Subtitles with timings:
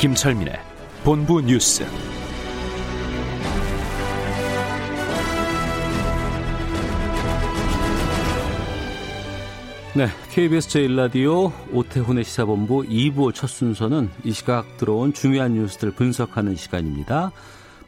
[0.00, 0.54] 김철민의
[1.04, 1.84] 본부 뉴스.
[9.94, 17.32] 네, KBS 제1라디오 오태훈의 시사본부 2부 첫 순서는 이 시각 들어온 중요한 뉴스들 분석하는 시간입니다.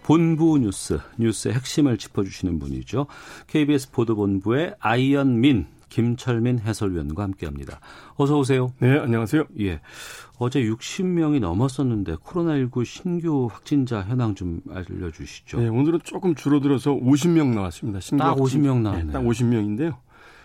[0.02, 3.06] 본부 뉴스, 뉴스의 핵심을 짚어주시는 분이죠.
[3.46, 7.80] KBS 보도본부의 아이언민, 김철민 해설위원과 함께합니다.
[8.16, 8.72] 어서 오세요.
[8.80, 9.44] 네, 안녕하세요.
[9.60, 9.80] 예,
[10.42, 15.60] 어제 60명이 넘었었는데 코로나19 신규 확진자 현황 좀 알려주시죠.
[15.60, 18.00] 네, 오늘은 조금 줄어들어서 50명 나왔습니다.
[18.00, 19.06] 신규 딱 확진- 50명 나왔네요.
[19.06, 19.94] 네, 딱 50명인데요.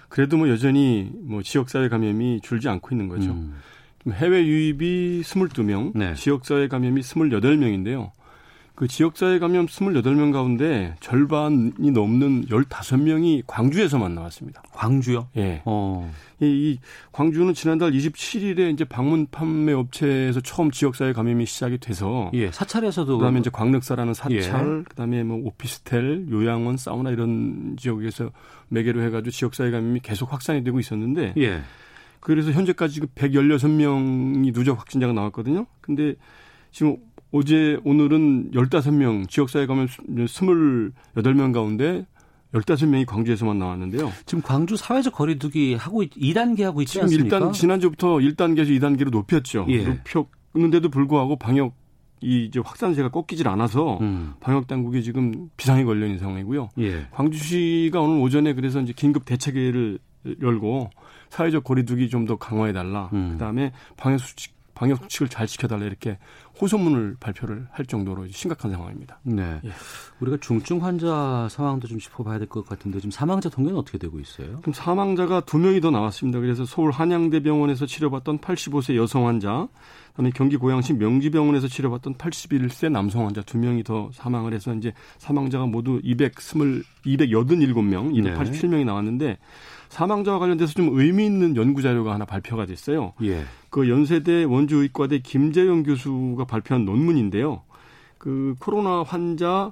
[0.10, 3.32] 그래도 뭐 여전히 뭐 지역사회 감염이 줄지 않고 있는 거죠.
[3.32, 3.56] 음,
[4.12, 6.14] 해외 유입이 22명, 네.
[6.14, 8.12] 지역사회 감염이 28명인데요.
[8.78, 14.62] 그 지역사회 감염 28명 가운데 절반이 넘는 15명이 광주에서만 나왔습니다.
[14.72, 15.30] 광주요?
[15.36, 15.64] 예.
[15.66, 16.80] 어, 이, 이
[17.12, 23.40] 광주는 지난달 27일에 이제 방문 판매 업체에서 처음 지역사회 감염이 시작이 돼서 예, 사찰에서도 그다음에
[23.40, 24.84] 이제 광역사라는 사찰, 예.
[24.88, 28.30] 그다음에 뭐 오피스텔, 요양원, 사우나 이런 지역에서
[28.68, 31.62] 매개로 해 가지고 지역사회 감염이 계속 확산이 되고 있었는데 예,
[32.20, 35.66] 그래서 현재까지 지금 116명이 누적 확진자가 나왔거든요.
[35.82, 36.14] 근데
[36.72, 36.98] 지금
[37.32, 42.06] 어제 오늘은 15명 지역사회 감염 28명 가운데
[42.54, 44.12] 15명이 광주에서만 나왔는데요.
[44.26, 47.38] 지금 광주 사회적 거리두기 하고 있, 2단계 하고 있지 지금 않습니까?
[47.38, 49.66] 일단 지난주부터 1단계에서 2단계로 높였죠.
[49.70, 50.00] 예.
[50.54, 51.76] 높였는데도 불구하고 방역
[52.20, 56.70] 이 이제 확산세가 꺾이질 않아서 음, 방역 당국이 지금 비상에 걸려 있는 상황이고요.
[56.80, 57.06] 예.
[57.12, 60.00] 광주시가 오늘 오전에 그래서 이제 긴급 대책회의를
[60.42, 60.90] 열고
[61.30, 63.10] 사회적 거리두기 좀 더 강화해 달라.
[63.14, 63.34] 음.
[63.34, 66.18] 그다음에 방역 수칙 방역 수칙을 잘 지켜달라 이렇게
[66.60, 69.20] 호소문을 발표를 할 정도로 심각한 상황입니다.
[69.24, 69.60] 네.
[69.64, 69.72] 예.
[70.20, 74.58] 우리가 중증 환자 상황도 좀 짚어봐야 될 것 같은데 지금 사망자 통계는 어떻게 되고 있어요?
[74.62, 76.40] 그럼 사망자가 두 명이 더 나왔습니다.
[76.40, 79.68] 그래서 서울 한양대병원에서 치료받던 85세 여성 환자,
[80.12, 85.66] 그다음에 경기 고양시 명지병원에서 치료받던 81세 남성 환자 두 명이 더 사망을 해서 이제 사망자가
[85.66, 89.38] 모두 220, 287명, 287명이 나왔는데
[89.90, 93.14] 사망자와 관련돼서 좀 의미 있는 연구 자료가 하나 발표가 됐어요.
[93.24, 93.44] 예.
[93.70, 97.62] 그 연세대 원주의과대 김재영 교수가 발표한 논문인데요.
[98.18, 99.72] 그 코로나 환자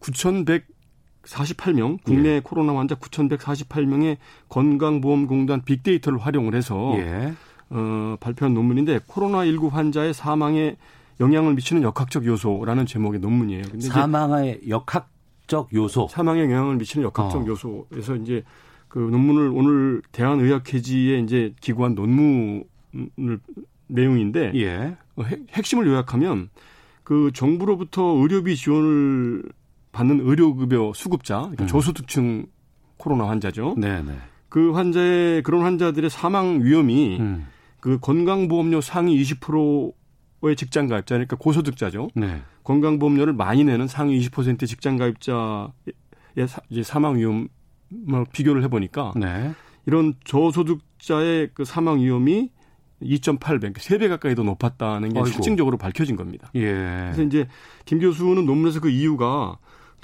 [0.00, 4.16] 9,148명, 국내 코로나 환자 9,148명의
[4.48, 7.32] 건강보험공단 빅데이터를 활용을 해서 예.
[7.70, 10.76] 어, 발표한 논문인데 코로나19 환자의 사망에
[11.18, 13.62] 영향을 미치는 역학적 요소라는 제목의 논문이에요.
[13.70, 16.08] 근데 사망의 역학적 요소.
[16.08, 17.46] 사망에 영향을 미치는 역학적 어.
[17.46, 18.44] 요소에서 이제
[18.96, 22.64] 그 논문을 오늘 대한의학회지에 이제 기고한 논문을
[23.88, 24.96] 내용인데 예.
[25.16, 26.48] 어, 핵- 핵심을 요약하면
[27.02, 29.42] 그 정부로부터 의료비 지원을
[29.92, 31.68] 받는 의료급여 수급자, 그러니까 음.
[31.68, 32.46] 저소득층
[32.96, 33.74] 코로나 환자죠.
[33.76, 34.16] 네, 네.
[34.48, 37.46] 그 환자의 그런 환자들의 사망 위험이 음.
[37.80, 42.08] 그 건강보험료 상위 20%의 직장 가입자, 그러니까 고소득자죠.
[42.14, 42.40] 네.
[42.64, 45.68] 건강보험료를 많이 내는 상위 20% 직장 가입자의
[46.48, 47.48] 사- 이제 사망 위험을
[48.32, 49.52] 비교를 해보니까 네.
[49.86, 52.50] 이런 저소득자의 그 사망 위험이
[53.02, 55.30] 2.8배, 3배 가까이 더 높았다는 게 아이고.
[55.30, 56.50] 실증적으로 밝혀진 겁니다.
[56.54, 56.62] 예.
[56.62, 57.46] 그래서 이제
[57.84, 59.58] 김 교수는 논문에서 그 이유가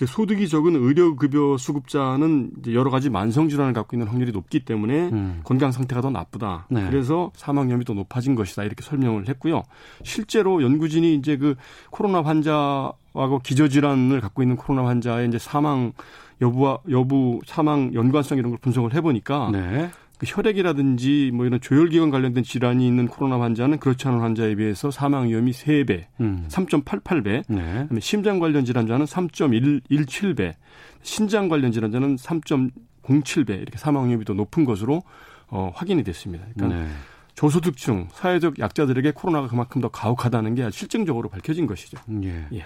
[0.04, 5.41] 소득이 적은 의료급여 수급자는 여러 가지 만성 질환을 갖고 있는 확률이 높기 때문에 음.
[5.44, 6.66] 건강 상태가 더 나쁘다.
[6.70, 6.84] 네.
[6.88, 8.64] 그래서 사망 위험이 더 높아진 것이다.
[8.64, 9.62] 이렇게 설명을 했고요.
[10.03, 11.54] 실제로 연구진이 이제 그
[11.91, 15.93] 코로나 환자하고 기저질환을 갖고 있는 코로나 환자의 이제 사망
[16.42, 19.91] 여부와 여부 사망 연관성 이런 걸 분석을 해보니까 네.
[20.19, 25.26] 그 혈액이라든지 뭐 이런 조혈기관 관련된 질환이 있는 코로나 환자는 그렇지 않은 환자에 비해서 사망
[25.28, 26.46] 위험이 3배, 음.
[26.49, 27.72] 3.88배, 네.
[27.82, 30.55] 그다음에 심장 관련 질환자는 3.117배,
[31.02, 35.02] 신장 관련 질환자는 3.07배 이렇게 사망 위험이 더 높은 것으로
[35.49, 36.44] 어, 확인이 됐습니다.
[36.55, 36.88] 그러니까 네.
[37.34, 41.99] 저소득층, 사회적 약자들에게 코로나가 그만큼 더 가혹하다는 게 실증적으로 밝혀진 것이죠.
[42.22, 42.46] 예.
[42.52, 42.64] 예.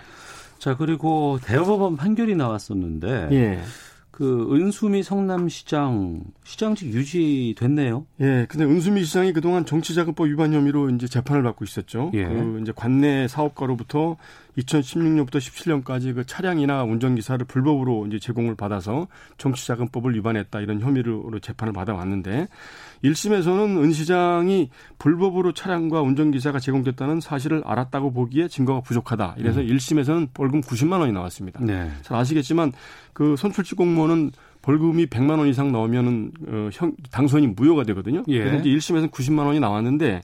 [0.58, 3.60] 자, 그리고 대법원 판결이 나왔었는데 예.
[4.10, 8.06] 그 은수미 성남시장 시장직 유지됐네요.
[8.22, 12.10] 예, 근데 은수미 시장이 그동안 정치자금법 위반 혐의로 이제 재판을 받고 있었죠.
[12.14, 12.24] 예.
[12.24, 14.16] 그 이제 관내 사업가로부터
[14.58, 19.06] 2016년부터 17년까지 그 차량이나 운전기사를 불법으로 이제 제공을 받아서
[19.38, 22.48] 정치자금법을 위반했다 이런 혐의로 재판을 받아왔는데
[23.04, 29.36] 1심에서는 은 시장이 불법으로 차량과 운전기사가 제공됐다는 사실을 알았다고 보기에 증거가 부족하다.
[29.38, 29.66] 이래서 음.
[29.66, 31.60] 1심에서는 벌금 90만 원이 나왔습니다.
[31.62, 31.90] 네.
[32.02, 32.72] 잘 아시겠지만
[33.12, 34.32] 그 선출직 공무원은
[34.62, 38.24] 벌금이 100만 원 이상 나오면은 어, 형, 당선이 무효가 되거든요.
[38.26, 38.38] 예.
[38.38, 40.22] 그래서 이제 1심에서는 90만 원이 나왔는데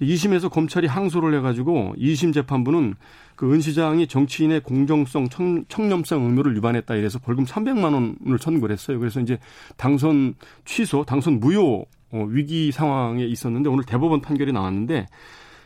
[0.00, 2.94] 2심에서 검찰이 항소를 해가지고 2심 재판부는
[3.36, 8.98] 그 은 시장이 정치인의 공정성, 청, 렴성 의무를 위반했다 이래서 벌금 300만 원을 청구를 했어요.
[8.98, 9.38] 그래서 이제
[9.76, 10.34] 당선
[10.64, 15.06] 취소, 당선 무효 어, 위기 상황에 있었는데 오늘 대법원 판결이 나왔는데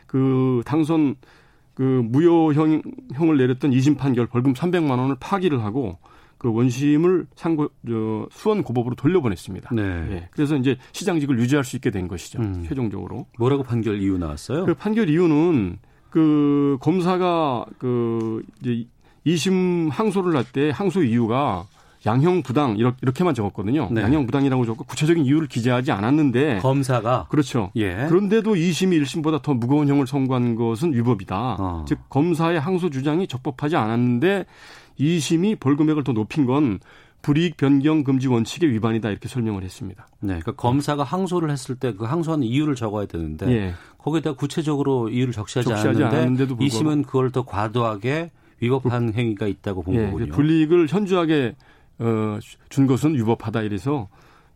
[0.05, 1.15] 그 당선
[1.73, 2.81] 그 무효형
[3.13, 5.97] 형을 내렸던 2심 판결 벌금 300만 원을 파기를 하고
[6.41, 9.75] 그 원심을 상고 저 수원 고법으로 돌려보냈습니다.
[9.75, 9.83] 네.
[10.09, 10.27] 예.
[10.31, 12.39] 그래서 이제 시장직을 유지할 수 있게 된 것이죠.
[12.41, 12.65] 음.
[12.67, 13.27] 최종적으로.
[13.37, 14.65] 뭐라고 판결 이유 나왔어요?
[14.65, 15.77] 그 판결 이유는
[16.09, 18.87] 그 검사가 그 이제
[19.27, 21.67] 2심 항소를 할 때 항소 이유가
[22.07, 23.89] 양형 부당 이렇게만 적었거든요.
[23.91, 24.01] 네.
[24.01, 27.69] 양형 부당이라고 적고 구체적인 이유를 기재하지 않았는데 검사가 그렇죠.
[27.75, 28.07] 예.
[28.09, 31.57] 그런데도 2심이 1심보다 더 무거운 형을 선고한 것은 위법이다.
[31.59, 31.85] 어.
[31.87, 34.45] 즉 검사의 항소 주장이 적법하지 않았는데
[35.01, 36.79] 2심이 벌금액을 더 높인 건
[37.21, 40.07] 불이익 변경 금지 원칙의 위반이다 이렇게 설명을 했습니다.
[40.21, 43.73] 네, 그러니까 검사가 항소를 했을 때 그 항소하는 이유를 적어야 되는데 예.
[43.99, 50.05] 거기에다 구체적으로 이유를 적시하지, 적시하지 않았는데 2심은 그걸 더 과도하게 위법한 행위가 있다고 본 예,
[50.05, 50.31] 거군요.
[50.33, 51.55] 불이익을 현저하게
[51.99, 52.39] 어,
[52.69, 54.07] 준 것은 위법하다 이래서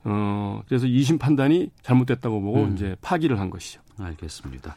[0.03, 2.73] 어, 그래서 2심 판단이 잘못됐다고 보고 음.
[2.73, 3.81] 이제 파기를 한 것이죠.
[3.97, 4.75] 알겠습니다.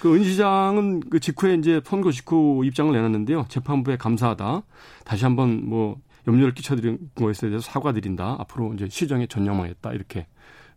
[0.00, 3.46] 그은 시장은 그 직후에 이제 선거 직후 입장을 내놨는데요.
[3.48, 4.62] 재판부에 감사하다.
[5.04, 8.36] 다시 한번 뭐 염려를 끼쳐드린 것에 대해서 사과드린다.
[8.40, 9.92] 앞으로 이제 시정에 전념하겠다.
[9.92, 10.26] 이렇게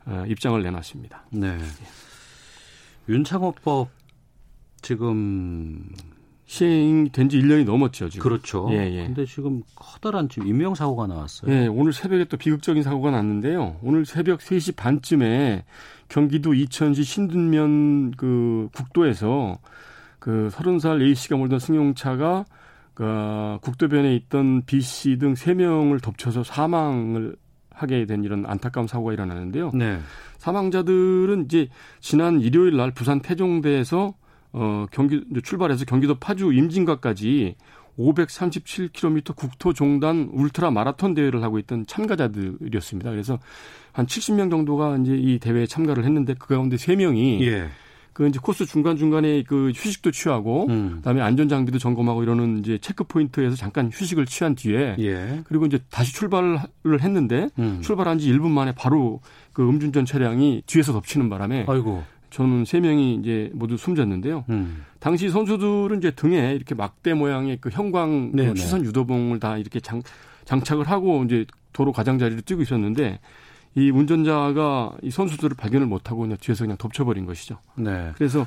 [0.06, 1.25] 어, 입장을 내놨습니다.
[1.31, 1.57] 네.
[3.07, 3.89] 윤창호법
[4.81, 5.92] 지금
[6.45, 8.24] 시행된 지 1년이 넘었죠, 지금.
[8.24, 8.68] 그렇죠.
[8.71, 9.06] 예, 예.
[9.06, 11.51] 근데 지금 커다란 지금 인명 사고가 나왔어요.
[11.51, 13.77] 예, 오늘 새벽에 또 비극적인 사고가 났는데요.
[13.83, 15.63] 오늘 새벽 3시 반쯤에
[16.09, 19.59] 경기도 이천시 신둔면 그 국도에서
[20.19, 22.45] 그 30살 A씨가 몰던 승용차가
[22.94, 27.38] 그 국도변에 있던 B씨 등 3명을 덮쳐서 사망을
[27.71, 29.71] 하게 된 이런 안타까운 사고가 일어나는데요.
[29.73, 30.00] 네.
[30.38, 31.69] 사망자들은 이제
[32.01, 34.15] 지난 일요일 날 부산 태종대에서
[34.51, 37.56] 어, 경기, 출발해서 경기도 파주 임진각까지
[38.00, 43.12] 537km 국토 종단 울트라 마라톤 대회를 하고 있던 참가자들이었습니다.
[43.12, 43.40] 그래서
[43.92, 47.68] 한 70명 정도가 이제 이 대회에 참가를 했는데 그 가운데 3명이 예.
[48.13, 50.96] 그 이제 코스 중간 중간에 그 휴식도 취하고 음.
[50.98, 55.42] 그다음에 안전 장비도 점검하고 이러는 이제 체크 포인트에서 잠깐 휴식을 취한 뒤에 예.
[55.45, 56.60] 그리고 이제 다시 출발을
[57.02, 57.80] 했는데 음.
[57.81, 59.22] 출발한 지 1분 만에 바로
[59.54, 62.04] 그 음주운전 차량이 뒤에서 덮치는 바람에 아이고.
[62.30, 64.46] 저는 세 명이 이제 모두 숨졌는데요.
[64.50, 64.84] 음.
[65.00, 70.02] 당시 선수들은 이제 등에 이렇게 막대 모양의 그 형광 그 시선 유도봉을 다 이렇게 장,
[70.46, 73.20] 장착을 하고 이제 도로 가장자리를 뛰고 있었는데
[73.76, 77.58] 이 운전자가 이 선수들을 발견을 못하고 그냥 뒤에서 그냥 덮쳐버린 것이죠.
[77.76, 78.12] 네.
[78.16, 78.46] 그래서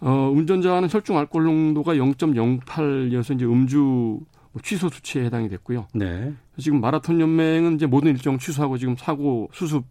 [0.00, 4.20] 어, 운전자는 혈중 알코올 농도가 0.08여서 이제 음주
[4.52, 5.88] 뭐 취소 수치에 해당이 됐고요.
[5.94, 6.32] 네.
[6.58, 9.84] 지금 마라톤 연맹은 이제 모든 일정 취소하고 지금 사고 수습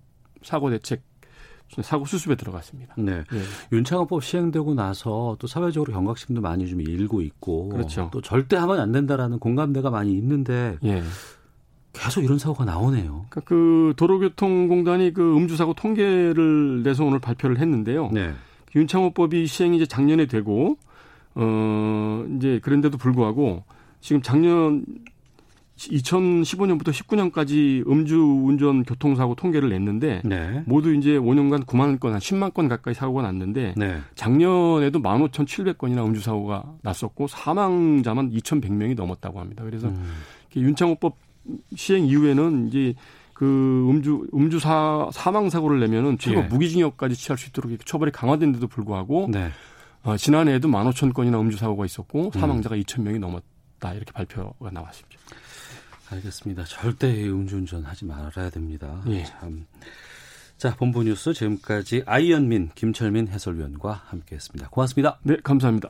[0.43, 1.01] 사고 대책
[1.81, 2.95] 사고 수습에 들어갔습니다.
[2.97, 3.23] 네.
[3.29, 3.39] 네.
[3.71, 8.09] 윤창호법 시행되고 나서 또 사회적으로 경각심도 많이 좀 일고 있고 그렇죠.
[8.11, 11.03] 또 절대 하면 안 된다라는 공감대가 많이 있는데 예.
[11.93, 13.25] 계속 이런 사고가 나오네요.
[13.29, 18.11] 그러니까 그 도로교통공단이 그 음주사고 통계를 내서 오늘 발표를 했는데요.
[18.11, 18.33] 네.
[18.75, 20.77] 윤창호법이 시행이 이제 작년에 되고
[21.35, 23.63] 어 이제 그런데도 불구하고
[24.01, 24.85] 지금 작년
[25.77, 30.63] 2015년부터 19년까지 음주 운전 교통사고 통계를 냈는데 네.
[30.65, 33.99] 모두 이제 5년간 9만 건, 한 10만 건 가까이 사고가 났는데 네.
[34.15, 39.63] 작년에도 15,700건이나 음주 사고가 났었고 사망자만 2,100명이 넘었다고 합니다.
[39.63, 40.03] 그래서 음.
[40.55, 41.15] 윤창호법
[41.75, 42.95] 시행 이후에는 이제
[43.33, 46.43] 그 음주 음주 사 사망 사고를 내면은 최고 예.
[46.45, 49.49] 무기징역까지 취할 수 있도록 처벌이 강화된데도 불구하고 네.
[50.03, 52.39] 어, 지난해에도 15,000건이나 음주 사고가 있었고 음.
[52.39, 52.81] 사망자가 음.
[52.81, 55.19] 2,000명이 넘었다 이렇게 발표가 나왔습니다.
[56.11, 56.63] 알겠습니다.
[56.65, 59.03] 절대 음주운전 하지 말아야 됩니다.
[59.07, 59.25] 예.
[59.25, 59.65] 참.
[60.57, 64.69] 자, 본부 뉴스 지금까지 아이언민, 김철민 해설위원과 함께했습니다.
[64.69, 65.19] 고맙습니다.
[65.23, 65.89] 네, 감사합니다.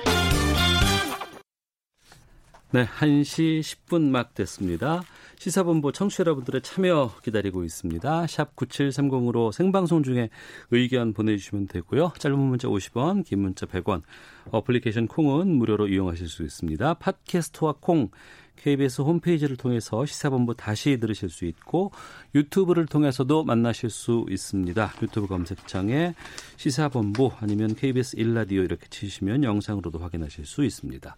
[2.73, 5.03] 네, 1시 10분 막 됐습니다.
[5.37, 8.27] 시사본부 청취자 여러분들의 참여 기다리고 있습니다.
[8.27, 10.29] 샵 9730으로 생방송 중에
[10.69, 12.13] 의견 보내주시면 되고요.
[12.17, 14.03] 짧은 문자 50원, 긴 문자 100원,
[14.51, 16.93] 어플리케이션 콩은 무료로 이용하실 수 있습니다.
[16.93, 18.09] 팟캐스트와 콩,
[18.55, 21.91] KBS 홈페이지를 통해서 시사본부 다시 들으실 수 있고
[22.35, 24.93] 유튜브를 통해서도 만나실 수 있습니다.
[25.01, 26.13] 유튜브 검색창에
[26.57, 31.15] 시사본부 아니면 KBS 일라디오 이렇게 치시면 영상으로도 확인하실 수 있습니다.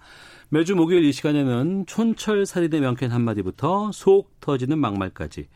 [0.54, 5.48] 매주 목요일 이 시간에는 촌철살인의 명쾌한 한마디부터 속 터지는 막말까지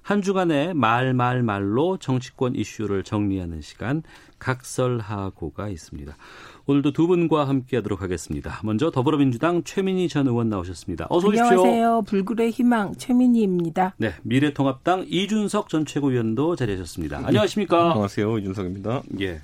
[0.00, 4.02] 한 주간의 말 말 말로 정치권 이슈를 정리하는 시간
[4.38, 6.16] 각설하고가 있습니다.
[6.64, 8.58] 오늘도 두 분과 함께하도록 하겠습니다.
[8.64, 11.08] 먼저 더불어민주당 최민희 전 의원 나오셨습니다.
[11.10, 11.44] 어서 오십시오.
[11.48, 12.02] 안녕하세요.
[12.06, 13.96] 불굴의 희망 최민희입니다.
[13.98, 17.26] 네, 미래통합당 이준석 전 최고위원도 자리하셨습니다.
[17.26, 17.90] 안녕하십니까?
[17.90, 18.38] 안녕하세요.
[18.38, 19.02] 이준석입니다.
[19.20, 19.42] 예.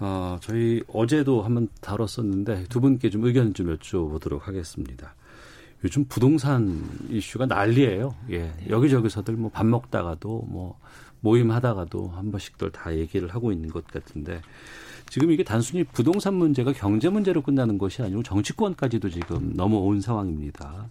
[0.00, 5.14] 어, 저희 어제도 한번 다뤘었는데 두 분께 좀 의견 좀 여쭤보도록 하겠습니다.
[5.84, 8.14] 요즘 부동산 이슈가 난리예요.
[8.30, 8.52] 예.
[8.68, 10.78] 여기저기서들 뭐 밥 먹다가도 뭐
[11.20, 14.40] 모임 하다가도 한 번씩들 다 얘기를 하고 있는 것 같은데
[15.08, 20.88] 지금 이게 단순히 부동산 문제가 경제 문제로 끝나는 것이 아니고 정치권까지도 지금 넘어온 상황입니다.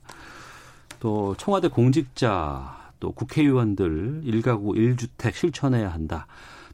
[0.99, 6.27] 또 청와대 공직자 또 국회의원들 일가구 일주택 실천해야 한다.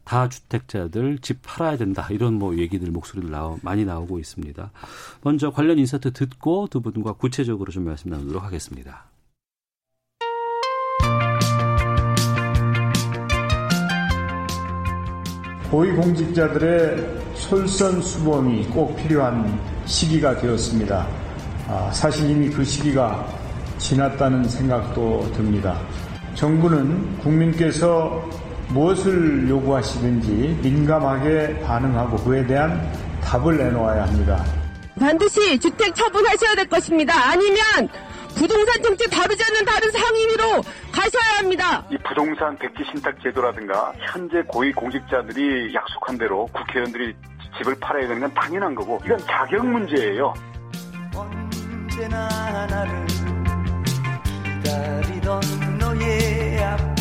[0.10, 2.08] 다주택자들 집 팔아야 된다.
[2.10, 4.72] 이런 뭐 얘기들 목소리들 나오, 많이 나오고 있습니다.
[5.22, 9.06] 먼저 관련 인사트 듣고 두 분과 구체적으로 좀 말씀 나누도록 하겠습니다.
[15.70, 21.08] 고위공직자들의 솔선수범이 꼭 필요한 시기가 되었습니다.
[21.68, 23.28] 아, 사실 이미 그 시기가
[23.78, 25.80] 지났다는 생각도 듭니다.
[26.34, 28.28] 정부는 국민께서
[28.70, 32.80] 무엇을 요구하시든지 민감하게 반응하고 그에 대한
[33.24, 34.44] 답을 내놓아야 합니다.
[35.00, 37.14] 반드시 주택 처분하셔야 될 것입니다.
[37.32, 37.62] 아니면
[38.36, 40.44] 부동산 정책 다루지 않는 다른 상임위로
[40.92, 41.84] 가셔야 합니다.
[41.90, 47.16] 이 부동산 백지 신탁 제도라든가 현재 고위 공직자들이 약속한 대로 국회의원들이
[47.58, 50.34] 집을 팔아야 되는 건 당연한 거고 이건 자격 문제예요.
[51.16, 53.06] 언제나 나를
[54.64, 55.42] 기다리던
[55.80, 56.99] 너의 아파트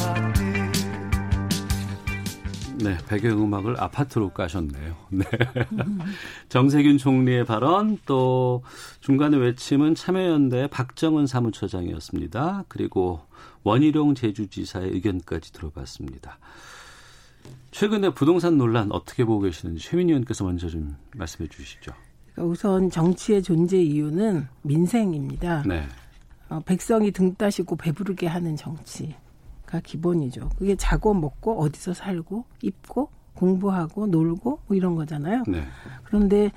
[2.82, 4.96] 네, 배경음악을 아파트로 까셨네요.
[5.10, 5.24] 네.
[6.48, 8.62] 정세균 총리의 발언, 또
[9.00, 12.64] 중간에 외침은 참여연대 박정은 사무처장이었습니다.
[12.68, 13.20] 그리고
[13.64, 16.38] 원희룡 제주지사의 의견까지 들어봤습니다.
[17.70, 21.92] 최근에 부동산 논란 어떻게 보고 계시는지 최민희 의원께서 먼저 좀 말씀해 주시죠.
[22.32, 25.64] 그러니까 우선 정치의 존재 이유는 민생입니다.
[25.66, 25.86] 네.
[26.48, 29.14] 어, 백성이 등 따시고 배부르게 하는 정치.
[29.68, 30.48] 가 기본이죠.
[30.58, 35.44] 그게 자고 먹고 어디서 살고 입고 공부하고 놀고 뭐 이런 거잖아요.
[35.46, 35.62] 네.
[36.04, 36.50] 그런데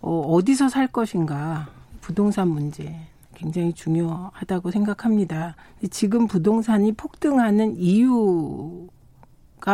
[0.00, 1.68] 어, 어디서 살 것인가
[2.00, 2.94] 부동산 문제
[3.34, 5.54] 굉장히 중요하다고 생각합니다.
[5.90, 8.88] 지금 부동산이 폭등하는 이유가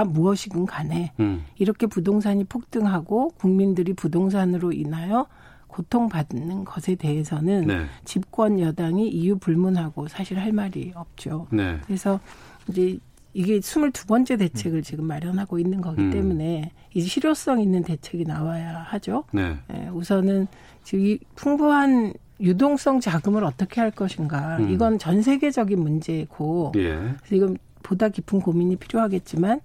[0.06, 1.44] 무엇이든 간에 음.
[1.56, 5.26] 이렇게 부동산이 폭등하고 국민들이 부동산으로 인하여
[5.68, 7.86] 고통받는 것에 대해서는 네.
[8.04, 11.46] 집권 여당이 이유 불문하고 사실 할 말이 없죠.
[11.50, 11.80] 네.
[11.86, 12.20] 그래서
[12.68, 12.98] 이제
[13.34, 14.82] 이게 22번째 대책을 음.
[14.82, 16.10] 지금 마련하고 있는 거기 음.
[16.10, 19.24] 때문에 이제 실효성 있는 대책이 나와야 하죠.
[19.32, 19.56] 네.
[19.68, 20.46] 네 우선은
[20.84, 24.58] 지금 이 풍부한 유동성 자금을 어떻게 할 것인가.
[24.58, 24.70] 음.
[24.70, 27.14] 이건 전 세계적인 문제고 예.
[27.26, 29.60] 지금 보다 깊은 고민이 필요하겠지만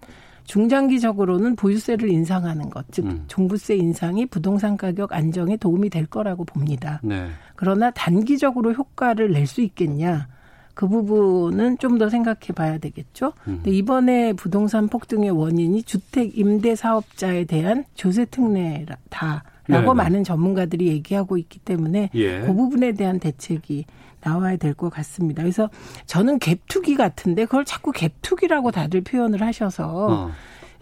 [0.46, 3.26] 중장기적으로는 보유세를 인상하는 것, 즉 음.
[3.28, 7.02] 종부세 인상이 부동산 가격 안정에 도움이 될 거라고 봅니다.
[7.04, 7.28] 네.
[7.56, 10.30] 그러나 단기적으로 효과를 낼 수 있겠냐?
[10.78, 13.34] 그 부분은 좀 더 생각해 봐야 되겠죠.
[13.48, 13.62] 음.
[13.64, 18.98] 근데 이번에 부동산 폭등의 원인이 주택 임대 사업자에 대한 조세 특례다.
[19.10, 19.94] 라고 네, 네.
[19.94, 22.42] 많은 전문가들이 얘기하고 있기 때문에 예.
[22.42, 23.86] 그 부분에 대한 대책이
[24.22, 25.42] 나와야 될 것 같습니다.
[25.42, 25.70] 그래서
[26.06, 30.32] 저는 갭투기 같은데 그걸 자꾸 갭투기라고 다들 표현을 하셔서 어.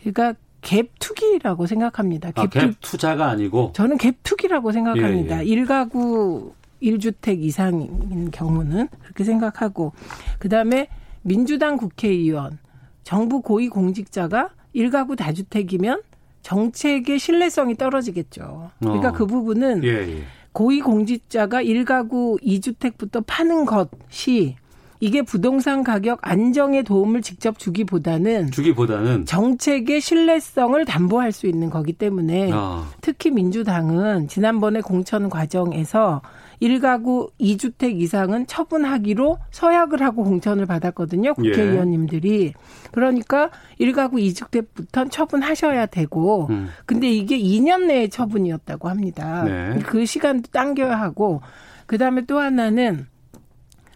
[0.02, 2.32] 그러니까 갭 투기라고 생각합니다.
[2.32, 5.38] 갭, 아, 갭 투자가 아니고 저는 갭 투기라고 생각합니다.
[5.38, 5.46] 예, 예.
[5.46, 6.54] 일가구
[6.86, 9.94] 1주택 이상인 경우는 그렇게 생각하고
[10.40, 10.88] 그다음에
[11.22, 12.60] 민주당 국회의원
[13.04, 16.02] 정부 고위 공직자가 일가구 다주택이면
[16.42, 18.70] 정책의 신뢰성이 떨어지겠죠.
[18.80, 19.12] 그러니까 어.
[19.12, 20.24] 그 부분은 예, 예.
[20.52, 24.56] 고위 공직자가 일가구 2주택부터 파는 것이
[25.00, 32.52] 이게 부동산 가격 안정에 도움을 직접 주기보다는 주기보다는 정책의 신뢰성을 담보할 수 있는 거기 때문에
[32.54, 32.90] 아.
[33.02, 36.22] 특히 민주당은 지난번에 공천 과정에서
[36.66, 41.36] 1가구 2주택 이상은 처분하기로 서약을 하고 공천을 받았거든요.
[41.44, 41.50] 예.
[41.52, 42.46] 국회의원님들이.
[42.48, 42.54] 예.
[42.92, 46.70] 그러니까 1가구 2주택부터 처분하셔야 되고 음.
[46.86, 49.44] 근데 이게 2년 내에 처분이었다고 합니다.
[49.44, 49.80] 네.
[49.86, 51.42] 그 시간도 당겨야 하고
[51.86, 53.08] 그다음에 또 하나는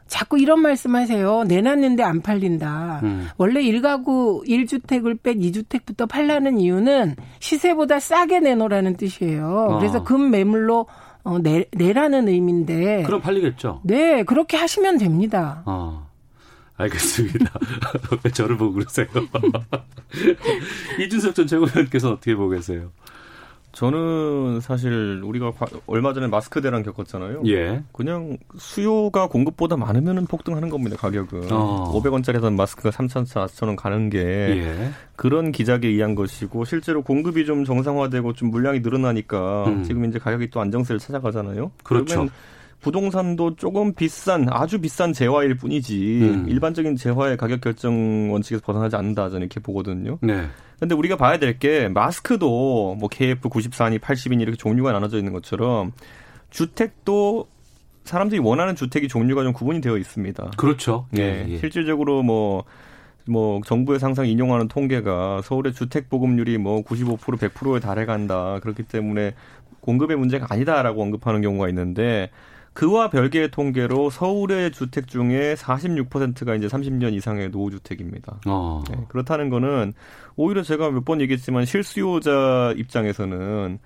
[0.09, 1.43] 자꾸 이런 말씀 하세요.
[1.43, 3.01] 내놨는데 안 팔린다.
[3.03, 3.27] 음.
[3.37, 9.67] 원래 1가구 1주택을 뺀 2주택부터 팔라는 이유는 시세보다 싸게 내놓으라는 뜻이에요.
[9.69, 9.77] 어.
[9.77, 10.87] 그래서 금 매물로
[11.23, 13.03] 어, 내, 내라는 의미인데.
[13.03, 13.81] 그럼 팔리겠죠?
[13.83, 15.63] 네, 그렇게 하시면 됩니다.
[15.65, 16.09] 어.
[16.77, 17.51] 알겠습니다.
[18.23, 19.07] 왜 저를 보고 그러세요?
[20.99, 22.91] 이준석 전 최고위원께서 어떻게 보고 계세요?
[23.71, 25.51] 저는 사실 우리가
[25.85, 27.43] 얼마 전에 마스크 대란 겪었잖아요.
[27.47, 27.83] 예.
[27.91, 31.51] 그냥 수요가 공급보다 많으면 폭등하는 겁니다, 가격은.
[31.51, 31.91] 어.
[31.93, 34.91] 500원짜리 하던 마스크가 3,000원, 4,000원 가는 게 예.
[35.15, 39.83] 그런 기작에 의한 것이고 실제로 공급이 좀 정상화되고 좀 물량이 늘어나니까 음.
[39.83, 41.71] 지금 이제 가격이 또 안정세를 찾아가잖아요.
[41.83, 42.27] 그렇죠.
[42.81, 46.45] 부동산도 조금 비싼 아주 비싼 재화일 뿐이지 음.
[46.47, 50.17] 일반적인 재화의 가격 결정 원칙에서 벗어나지 않는다 저는 이렇게 보거든요.
[50.21, 50.47] 네.
[50.79, 55.91] 근데 우리가 봐야 될 게 마스크도 뭐 KF 94니 80이니 이렇게 종류가 나눠져 있는 것처럼
[56.51, 57.47] 주택도
[58.05, 60.51] 사람들이 원하는 주택이 종류가 좀 구분이 되어 있습니다.
[60.57, 61.05] 그렇죠.
[61.17, 61.45] 예.
[61.49, 61.57] 예.
[61.57, 62.63] 실질적으로 뭐뭐
[63.27, 68.59] 뭐 정부의 상상 인용하는 통계가 서울의 주택 보급률이 뭐 95% 100%에 달해 간다.
[68.61, 69.33] 그렇기 때문에
[69.81, 72.29] 공급의 문제가 아니다라고 언급하는 경우가 있는데
[72.73, 78.39] 그와 별개의 통계로 서울의 주택 중에 46%가 이제 30년 이상의 노후주택입니다.
[78.47, 78.81] 어.
[78.89, 79.93] 네, 그렇다는 거는
[80.35, 83.79] 오히려 제가 몇 번 얘기했지만 실수요자 입장에서는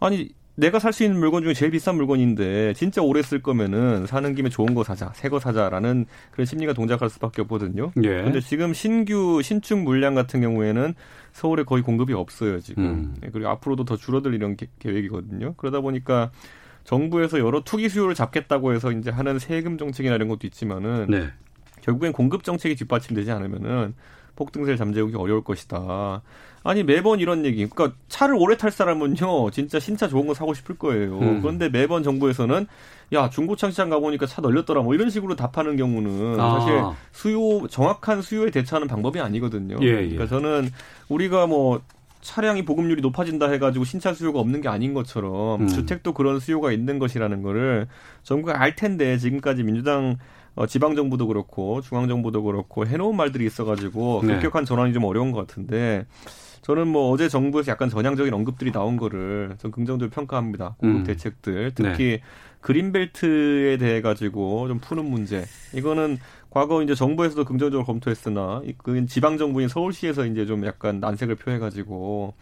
[0.00, 4.34] 아니 내가 살 수 있는 물건 중에 제일 비싼 물건인데 진짜 오래 쓸 거면은 사는
[4.36, 7.90] 김에 좋은 거 사자, 새 거 사자라는 그런 심리가 동작할 수밖에 없거든요.
[8.04, 8.22] 예.
[8.22, 10.94] 근데 지금 신규 신축 물량 같은 경우에는
[11.32, 12.84] 서울에 거의 공급이 없어요 지금.
[12.84, 13.14] 음.
[13.20, 15.54] 네, 그리고 앞으로도 더 줄어들 이런 계획이거든요.
[15.56, 16.30] 그러다 보니까
[16.84, 21.28] 정부에서 여러 투기 수요를 잡겠다고 해서 이제 하는 세금 정책이나 이런 것도 있지만은 네.
[21.80, 23.94] 결국엔 공급 정책이 뒷받침되지 않으면은
[24.36, 26.22] 폭등세를 잠재우기 어려울 것이다.
[26.64, 27.66] 아니 매번 이런 얘기.
[27.66, 31.18] 그러니까 차를 오래 탈 사람은요, 진짜 신차 좋은 거 사고 싶을 거예요.
[31.18, 31.40] 음.
[31.42, 32.66] 그런데 매번 정부에서는
[33.12, 34.82] 야 중고차 시장 가보니까 차 널렸더라.
[34.82, 36.58] 뭐 이런 식으로 답하는 경우는 아.
[36.58, 39.76] 사실 수요 정확한 수요에 대처하는 방법이 아니거든요.
[39.82, 39.94] 예, 예.
[39.94, 40.70] 그러니까 저는
[41.08, 41.82] 우리가 뭐
[42.24, 45.68] 차량이 보급률이 높아진다 해가지고 신차 수요가 없는 게 아닌 것처럼 음.
[45.68, 47.86] 주택도 그런 수요가 있는 것이라는 거를
[48.22, 50.16] 정부가 알 텐데 지금까지 민주당
[50.56, 54.34] 어, 지방 정부도 그렇고 중앙 정부도 그렇고 해놓은 말들이 있어가지고 네.
[54.34, 56.06] 급격한 전환이 좀 어려운 것 같은데
[56.62, 60.76] 저는 뭐 어제 정부에서 약간 전향적인 언급들이 나온 거를 좀 긍정적으로 평가합니다.
[60.78, 61.04] 공급 음.
[61.04, 62.20] 대책들 특히 네.
[62.62, 66.18] 그린벨트에 대해 가지고 좀 푸는 문제 이거는
[66.54, 72.32] 과거 이제 정부에서도 긍정적으로 검토했으나 그 지방 정부인 서울시에서 이제 좀 약간 난색을 표해가지고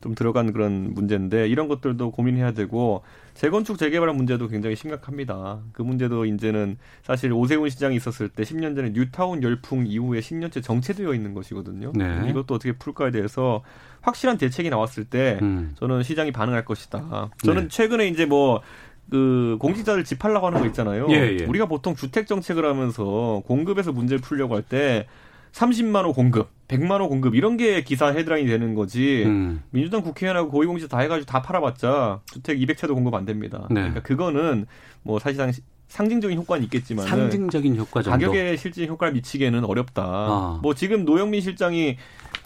[0.00, 3.02] 좀 들어간 그런 문제인데 이런 것들도 고민해야 되고
[3.34, 5.58] 재건축 재개발 문제도 굉장히 심각합니다.
[5.72, 11.12] 그 문제도 이제는 사실 오세훈 시장이 있었을 때 10년 전에 뉴타운 열풍 이후에 10년째 정체되어
[11.12, 11.92] 있는 것이거든요.
[11.94, 12.26] 네.
[12.30, 13.62] 이것도 어떻게 풀까에 대해서
[14.00, 15.74] 확실한 대책이 나왔을 때 음.
[15.78, 17.32] 저는 시장이 반응할 것이다.
[17.44, 17.68] 저는 네.
[17.68, 18.62] 최근에 이제 뭐
[19.10, 21.06] 그 공직자들 집하려고 하는 거 있잖아요.
[21.10, 21.44] 예, 예.
[21.44, 25.06] 우리가 보통 주택 정책을 하면서 공급에서 문제를 풀려고 할 때
[25.52, 29.24] 30만 호 공급, 100만 호 공급 이런 게 기사 헤드라인이 되는 거지.
[29.24, 29.62] 음.
[29.70, 33.66] 민주당 국회의원하고 고위공직자 다 해가지고 다 팔아봤자 주택 200채도 공급 안 됩니다.
[33.70, 33.80] 네.
[33.80, 34.66] 그러니까 그거는
[35.02, 35.50] 뭐 사실상
[35.88, 40.02] 상징적인 효과는 있겠지만 상징적인 효과 정도 가격에 실질 효과를 미치기에는 어렵다.
[40.04, 40.60] 아.
[40.62, 41.96] 뭐 지금 노영민 실장이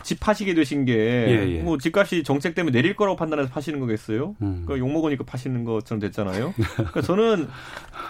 [0.02, 1.62] 집 파시게 되신 게 예, 예.
[1.62, 4.34] 뭐 집값이 정책 때문에 내릴 거라고 판단해서 파시는 거겠어요?
[4.42, 4.62] 음.
[4.64, 6.54] 그러니까 욕 먹으니까 파시는 것처럼 됐잖아요.
[6.56, 7.48] 그러니까 저는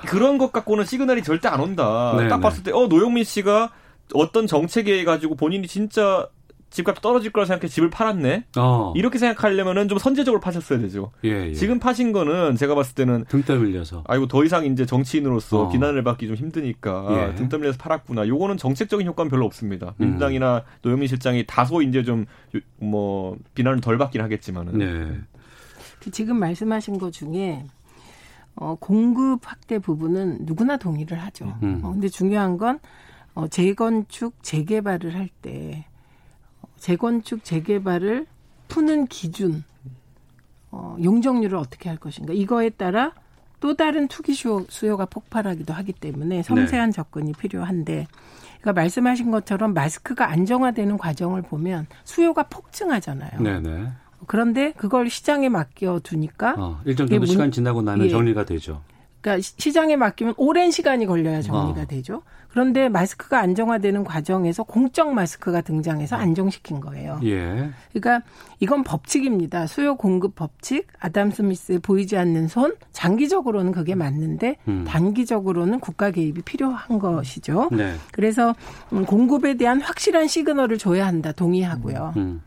[0.07, 2.15] 그런 것 갖고는 시그널이 절대 안 온다.
[2.19, 2.43] 네, 딱 네.
[2.43, 3.71] 봤을 때 어 노영민 씨가
[4.15, 6.29] 어떤 정책에 해 가지고 본인이 진짜
[6.73, 8.47] 집값 떨어질 거라 생각해 집을 팔았네.
[8.57, 8.93] 어.
[8.97, 11.13] 이렇게 생각하려면은 좀 선제적으로 파셨어야 되죠.
[11.25, 11.55] 예, 예.
[11.55, 14.05] 지금 파신 거는 제가 봤을 때는 등 떠밀려서.
[14.09, 15.69] 아이고 더 이상 이제 정치인으로서 어.
[15.69, 17.35] 비난을 받기 좀 힘드니까 예.
[17.37, 18.27] 등 떠밀려서 팔았구나.
[18.27, 19.95] 요거는 정책적인 효과는 별로 없습니다.
[20.01, 20.07] 음.
[20.07, 22.27] 민주당이나 노영민 실장이 다소 이제 좀
[22.79, 24.79] 뭐 비난을 덜 받긴 하겠지만은.
[24.79, 25.21] 네.
[26.01, 27.65] 그 지금 말씀하신 것 중에
[28.57, 31.57] 어, 공급 확대 부분은 누구나 동의를 하죠.
[31.63, 31.81] 음.
[31.83, 32.81] 어, 근데 중요한 건
[33.35, 35.87] 어, 재건축 재개발을 할 때
[36.83, 38.27] 재건축 재개발을
[38.67, 39.63] 푸는 기준
[40.73, 43.13] 어, 용적률을 어떻게 할 것인가 이거에 따라
[43.61, 46.93] 또 다른 투기 수요, 수요가 폭발하기도 하기 때문에 섬세한 네.
[46.93, 48.09] 접근이 필요한데
[48.61, 53.41] 그러니까 말씀하신 것처럼 마스크가 안정화되는 과정을 보면 수요가 폭증하잖아요.
[53.41, 53.89] 네네.
[54.27, 58.11] 그런데 그걸 시장에 맡겨 두니까 어, 일정 정도 문, 시간 지나고 나면 예.
[58.11, 58.83] 정리가 되죠.
[59.23, 61.87] 그러니까 시장에 맡기면 오랜 시간이 걸려야 정리가 어.
[61.87, 62.23] 되죠.
[62.49, 67.19] 그런데 마스크가 안정화되는 과정에서 공적 마스크가 등장해서 안정시킨 거예요.
[67.25, 67.71] 예.
[67.95, 68.27] 그러니까
[68.61, 69.67] 이건 법칙입니다.
[69.67, 74.85] 수요 공급 법칙, 아담 스미스의 보이지 않는 손, 장기적으로는 그게 맞는데 음.
[74.87, 77.71] 단기적으로는 국가 개입이 필요한 것이죠.
[77.73, 77.95] 네.
[78.13, 78.55] 그래서
[78.93, 81.33] 음, 공급에 대한 확실한 시그널을 줘야 한다.
[81.33, 82.13] 동의하고요.
[82.19, 82.43] 음.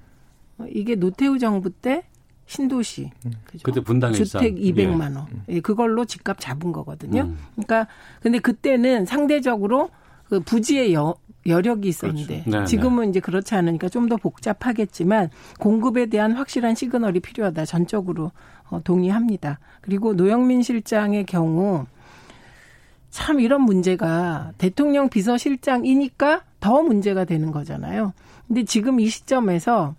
[0.70, 2.04] 이게 노태우 정부 때
[2.46, 3.32] 신도시 음.
[3.46, 3.64] 그죠?
[3.64, 5.60] 그때 분당 주택 200만 원 예.
[5.62, 7.24] 그걸로 집값 잡은 거거든요.
[7.24, 7.38] 음.
[7.56, 7.88] 그러니까
[8.22, 9.90] 근데 그때는 상대적으로
[10.30, 12.50] 그 부지의 여, 여력이 있었는데 그렇죠.
[12.50, 12.66] 네, 네.
[12.66, 13.10] 지금은 네.
[13.10, 15.30] 이제 그렇지 않으니까 좀 더 복잡하겠지만
[15.60, 17.66] 공급에 대한 확실한 시그널이 필요하다.
[17.66, 18.32] 전적으로
[18.70, 19.60] 어, 동의합니다.
[19.82, 21.86] 그리고 노영민 실장의 경우
[23.10, 28.14] 참 이런 문제가 대통령 비서실장이니까 더 문제가 되는 거잖아요.
[28.48, 29.96] 근데 지금 이 시점에서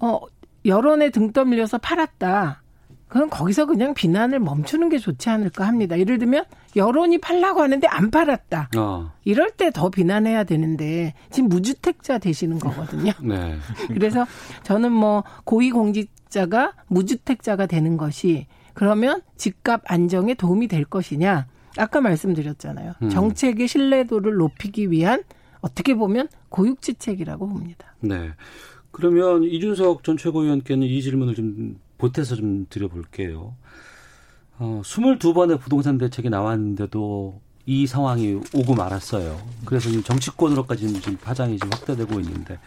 [0.00, 0.20] 어
[0.64, 2.62] 여론에 등 떠밀려서 팔았다.
[3.08, 5.96] 그럼 거기서 그냥 비난을 멈추는 게 좋지 않을까 합니다.
[5.98, 8.70] 예를 들면 여론이 팔라고 하는데 안 팔았다.
[8.76, 9.12] 어.
[9.24, 13.12] 이럴 때 더 비난해야 되는데 지금 무주택자 되시는 거거든요.
[13.22, 13.56] 네.
[13.88, 14.26] 그래서
[14.64, 21.46] 저는 뭐 고위공직자가 무주택자가 되는 것이 그러면 집값 안정에 도움이 될 것이냐?
[21.76, 22.94] 아까 말씀드렸잖아요.
[23.02, 23.08] 음.
[23.10, 25.22] 정책의 신뢰도를 높이기 위한
[25.60, 27.94] 어떻게 보면 고육지책이라고 봅니다.
[28.00, 28.30] 네.
[28.94, 33.56] 그러면 이준석 전 최고위원께는 이 질문을 좀 보태서 좀 드려볼게요.
[34.58, 39.36] 어, 22번의 부동산 대책이 나왔는데도 이 상황이 오고 말았어요.
[39.64, 42.60] 그래서 지금 정치권으로까지 지금 파장이 지금 확대되고 있는데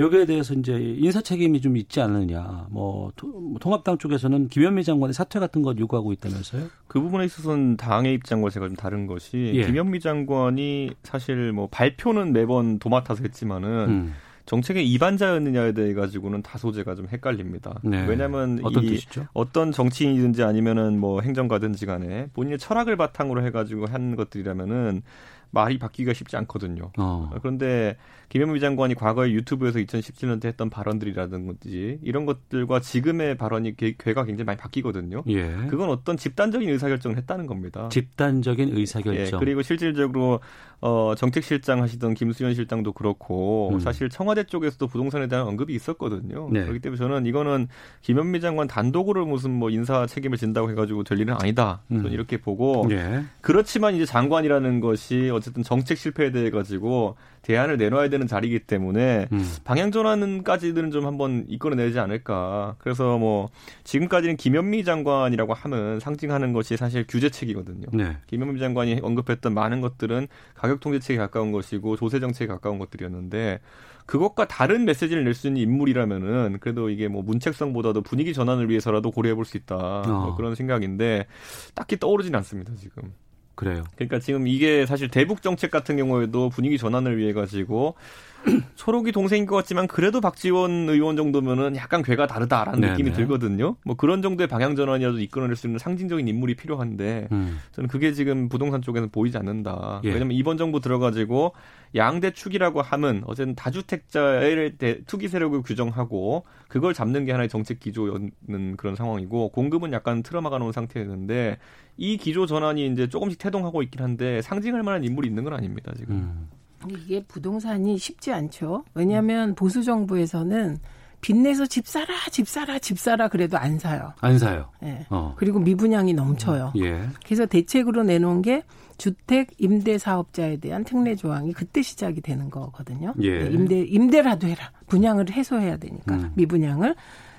[0.00, 2.66] 여기에 대해서 이제 인사 책임이 좀 있지 않느냐.
[2.70, 6.66] 뭐, 뭐 통합당 쪽에서는 김현미 장관의 사퇴 같은 걸 요구하고 있다면서요?
[6.88, 9.64] 그 부분에 있어서는 당의 입장과 제가 좀 다른 것이 예.
[9.64, 14.14] 김현미 장관이 사실 뭐 발표는 매번 도맡아서 했지만은 음.
[14.48, 17.80] 정책의 이반자였느냐에 대해 가지고는 다소 제가 좀 헷갈립니다.
[17.84, 18.06] 네.
[18.06, 19.26] 왜냐하면 어떤 이 뜻이죠?
[19.34, 25.02] 어떤 정치인이든지 아니면은 뭐 행정가든지 간에 본인의 철학을 바탕으로 해가지고 한 것들이라면은
[25.50, 26.92] 말이 바뀌기가 쉽지 않거든요.
[26.98, 27.30] 어.
[27.40, 27.96] 그런데
[28.28, 34.44] 김현미 장관이 과거에 유튜브에서 2017년 때 했던 발언들이라든지 이런 것들과 지금의 발언이 괴 가 굉장히
[34.44, 35.22] 많이 바뀌거든요.
[35.28, 35.50] 예.
[35.68, 37.88] 그건 어떤 집단적인 의사결정을 했다는 겁니다.
[37.90, 39.40] 집단적인 의사결정.
[39.40, 39.44] 예.
[39.44, 40.40] 그리고 실질적으로
[40.80, 43.80] 어, 정책실장 하시던 김수현 실장도 그렇고 음.
[43.80, 46.48] 사실 청와대 쪽에서도 부동산에 대한 언급이 있었거든요.
[46.52, 46.62] 네.
[46.62, 47.68] 그렇기 때문에 저는 이거는
[48.02, 51.82] 김현미 장관 단독으로 무슨 뭐 인사 책임을 진다고 해가지고 될 일은 아니다.
[51.88, 52.12] 저는 음.
[52.12, 53.24] 이렇게 보고 예.
[53.40, 59.56] 그렇지만 이제 장관이라는 것이 어쨌든 정책 실패에 대해 가지고 대안을 내놔야 되는 자리이기 때문에 음.
[59.64, 62.76] 방향 전환까지는 좀 한번 이끌어내지 않을까.
[62.78, 63.48] 그래서 뭐
[63.84, 67.86] 지금까지는 김현미 장관이라고 하면 상징하는 것이 사실 규제책이거든요.
[67.92, 68.16] 네.
[68.26, 70.28] 김현미 장관이 언급했던 많은 것들은
[70.68, 73.60] 가격 통제책에 가까운 것이고 조세 정책에 가까운 것들이었는데
[74.06, 79.34] 그것과 다른 메시지를 낼 수 있는 인물이라면은 그래도 이게 뭐 문책성보다도 분위기 전환을 위해서라도 고려해
[79.34, 79.76] 볼 수 있다.
[79.76, 80.02] 어.
[80.06, 81.26] 뭐 그런 생각인데
[81.74, 83.12] 딱히 떠오르진 않습니다, 지금.
[83.54, 83.82] 그래요.
[83.96, 87.96] 그러니까 지금 이게 사실 대북 정책 같은 경우에도 분위기 전환을 위해 가지고
[88.76, 92.92] 초록이 동생인 것 같지만 그래도 박지원 의원 정도면은 약간 괴가 다르다라는 네네.
[92.92, 93.76] 느낌이 들거든요.
[93.84, 97.58] 뭐 그런 정도의 방향 전환이라도 이끌어낼 수 있는 상징적인 인물이 필요한데 음.
[97.72, 100.00] 저는 그게 지금 부동산 쪽에는 보이지 않는다.
[100.04, 100.12] 예.
[100.12, 101.54] 왜냐면 이번 정부 들어가지고
[101.94, 104.74] 양대 축이라고 하면 어쨌든 다주택자의
[105.06, 110.72] 투기 세력을 규정하고 그걸 잡는 게 하나의 정책 기조였는 그런 상황이고 공급은 약간 틀어막아 놓은
[110.72, 111.58] 상태였는데
[111.96, 116.14] 이 기조 전환이 이제 조금씩 태동하고 있긴 한데 상징할 만한 인물이 있는 건 아닙니다 지금.
[116.14, 116.57] 음.
[116.88, 118.84] 이게 부동산이 쉽지 않죠.
[118.94, 120.78] 왜냐하면 보수 정부에서는
[121.20, 124.12] 빚내서 집 사라, 집 사라, 집 사라 그래도 안 사요.
[124.20, 124.70] 안 사요.
[124.80, 125.04] 네.
[125.10, 125.34] 어.
[125.36, 126.72] 그리고 미분양이 넘쳐요.
[126.76, 127.08] 예.
[127.24, 128.62] 그래서 대책으로 내놓은 게
[128.98, 133.14] 주택 임대 사업자에 대한 특례 조항이 그때 시작이 되는 거거든요.
[133.20, 133.44] 예.
[133.44, 134.70] 네, 임대 임대라도 해라.
[134.86, 136.32] 분양을 해소해야 되니까 음.
[136.34, 136.94] 미분양을.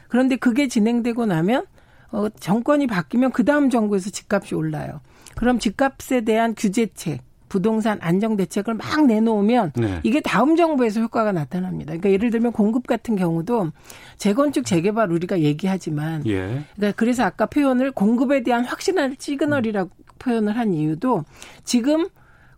[0.09, 1.65] 그런데 그게 진행되고 나면
[2.11, 4.99] 어, 정권이 바뀌면 그 다음 정부에서 집값이 올라요.
[5.35, 9.99] 그럼 집값에 대한 규제책, 부동산 안정 대책을 막 내놓으면 네.
[10.03, 11.87] 이게 다음 정부에서 효과가 나타납니다.
[11.91, 13.71] 그러니까 예를 들면 공급 같은 경우도
[14.17, 16.63] 재건축 재개발 우리가 얘기하지만 예.
[16.75, 21.23] 그러니까 그래서 아까 표현을 공급에 대한 확신한 시그널이라고 표현을 한 이유도
[21.63, 22.07] 지금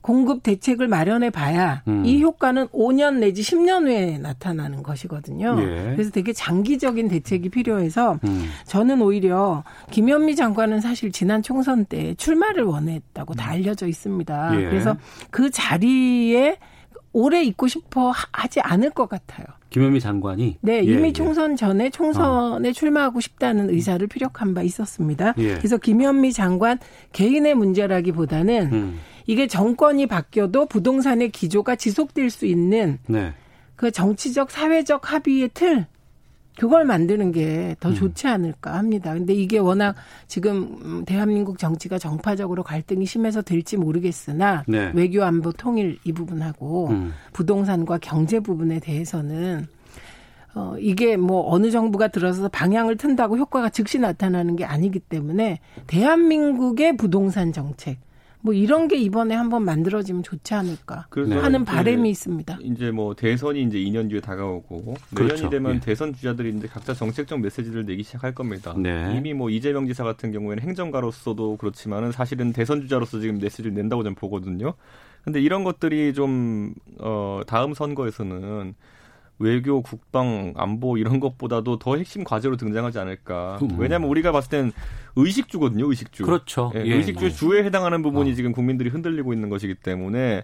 [0.01, 2.05] 공급 대책을 마련해 봐야 음.
[2.05, 5.55] 이 효과는 5년 내지 10년 후에 나타나는 것이거든요.
[5.59, 5.93] 예.
[5.95, 8.45] 그래서 되게 장기적인 대책이 필요해서 음.
[8.65, 14.59] 저는 오히려 김현미 장관은 사실 지난 총선 때 출마를 원했다고 다 알려져 있습니다.
[14.59, 14.65] 예.
[14.65, 14.97] 그래서
[15.29, 16.57] 그 자리에
[17.13, 19.45] 오래 있고 싶어 하지 않을 것 같아요.
[19.71, 21.13] 김현미 장관이 네 예, 이미 예.
[21.13, 22.71] 총선 전에 총선에 어.
[22.71, 25.33] 출마하고 싶다는 의사를 피력한 바 있었습니다.
[25.37, 25.55] 예.
[25.55, 26.77] 그래서 김현미 장관
[27.13, 28.99] 개인의 문제라기보다는 음.
[29.25, 33.33] 이게 정권이 바뀌어도 부동산의 기조가 지속될 수 있는 네.
[33.75, 35.87] 그 정치적 사회적 합의의 틀
[36.57, 37.93] 그걸 만드는 게더 음.
[37.95, 39.13] 좋지 않을까 합니다.
[39.13, 39.95] 근데 이게 워낙
[40.27, 44.91] 지금 대한민국 정치가 정파적으로 갈등이 심해서 될지 모르겠으나 네.
[44.93, 47.13] 외교 안보 통일 이 부분하고 음.
[47.33, 49.67] 부동산과 경제 부분에 대해서는
[50.53, 56.97] 어, 이게 뭐 어느 정부가 들어서 방향을 튼다고 효과가 즉시 나타나는 게 아니기 때문에 대한민국의
[56.97, 57.99] 부동산 정책
[58.43, 62.59] 뭐 이런 게 이번에 한번 만들어지면 좋지 않을까 하는 바람이 있습니다.
[62.61, 64.75] 이제 뭐 대선이 이제 2년 뒤에 다가오고
[65.11, 65.49] 내년이 그렇죠.
[65.49, 65.79] 되면 예.
[65.79, 68.73] 대선 주자들이 이제 각자 정책적 메시지를 내기 시작할 겁니다.
[68.77, 69.15] 네.
[69.17, 74.15] 이미 뭐 이재명 지사 같은 경우에는 행정가로서도 그렇지만은 사실은 대선 주자로서 지금 메시지를 낸다고 저는
[74.15, 74.73] 보거든요.
[75.23, 78.73] 근데 이런 것들이 좀 어, 다음 선거에서는
[79.41, 83.59] 외교, 국방, 안보 이런 것보다도 더 핵심 과제로 등장하지 않을까.
[83.61, 83.75] 음.
[83.77, 84.71] 왜냐하면 우리가 봤을 땐
[85.15, 86.23] 의식주거든요, 의식주.
[86.23, 86.71] 그렇죠.
[86.75, 86.95] 예, 예.
[86.95, 88.33] 의식주 의 주에 해당하는 부분이 어.
[88.33, 90.43] 지금 국민들이 흔들리고 있는 것이기 때문에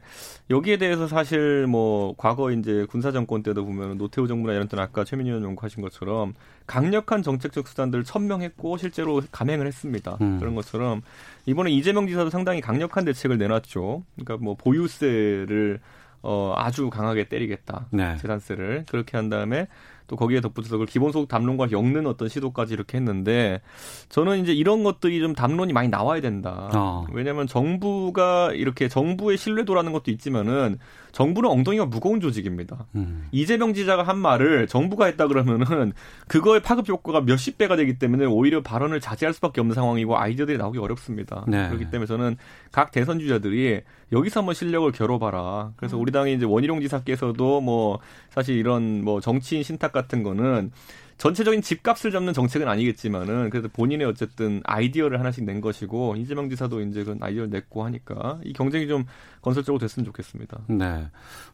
[0.49, 5.03] 여기에 대해서 사실 뭐 과거 이제 군사 정권 때도 보면 노태우 정부나 이런 때는 아까
[5.03, 6.33] 최민희 의원 연구하신 것처럼
[6.65, 10.17] 강력한 정책적 수단들을 천명했고 실제로 감행을 했습니다.
[10.21, 10.39] 음.
[10.39, 11.01] 그런 것처럼
[11.45, 14.03] 이번에 이재명 지사도 상당히 강력한 대책을 내놨죠.
[14.15, 15.79] 그러니까 뭐 보유세를
[16.21, 17.87] 어, 아주 강하게 때리겠다.
[17.91, 18.17] 네.
[18.17, 18.85] 재산세를.
[18.89, 19.67] 그렇게 한 다음에
[20.07, 23.61] 또 거기에 덧붙여서 그걸 기본소득 담론과 엮는 어떤 시도까지 이렇게 했는데
[24.09, 26.69] 저는 이제 이런 것들이 좀 담론이 많이 나와야 된다.
[26.73, 27.05] 어.
[27.11, 30.79] 왜냐하면 정부가 이렇게 정부의 신뢰도라는 것도 있지만은
[31.17, 32.85] 정부는 엉덩이가 무거운 조직입니다.
[32.93, 33.27] 음.
[33.31, 35.91] 이재명 지자가 한 말을 정부가 했다 그러면은
[36.27, 40.77] 그거의 파급 효과가 몇십 배가 되기 때문에 오히려 발언을 자제할 수밖에 없는 상황이고 아이디어들이 나오기
[40.77, 41.43] 어렵습니다.
[41.47, 41.69] 네.
[41.69, 42.37] 그렇기 때문에 저는
[42.71, 45.71] 각 대선 주자들이 여기서 한번 실력을 겨뤄봐라.
[45.75, 46.03] 그래서 음.
[46.03, 47.97] 우리 당의 이제 원희룡 지사께서도 뭐
[48.29, 50.71] 사실 이런 뭐 정치인 신탁 같은 거는
[51.17, 57.03] 전체적인 집값을 잡는 정책은 아니겠지만은 그래도 본인의 어쨌든 아이디어를 하나씩 낸 것이고 이재명 지사도 이제
[57.03, 59.05] 그 아이디어를 냈고 하니까 이 경쟁이 좀
[59.41, 60.59] 건설적으로 됐으면 좋겠습니다.
[60.67, 61.07] 네.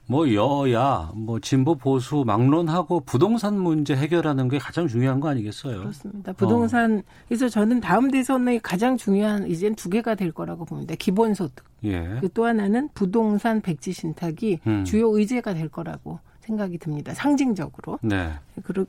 [0.06, 5.80] 뭐 여야 뭐 진보 보수 막론하고 부동산 문제 해결하는 게 가장 중요한 거 아니겠어요?
[5.80, 6.34] 그렇습니다.
[6.34, 7.02] 부동산 어.
[7.30, 10.96] 그래서 저는 다음 대선의 가장 중요한 이젠 두 개가 될 거라고 봅니다.
[10.96, 11.64] 기본소득.
[11.86, 12.20] 예.
[12.34, 14.84] 또 하나는 부동산 백지 신탁이 음.
[14.84, 17.14] 주요 의제가 될 거라고 생각이 듭니다.
[17.14, 18.00] 상징적으로.
[18.02, 18.34] 네.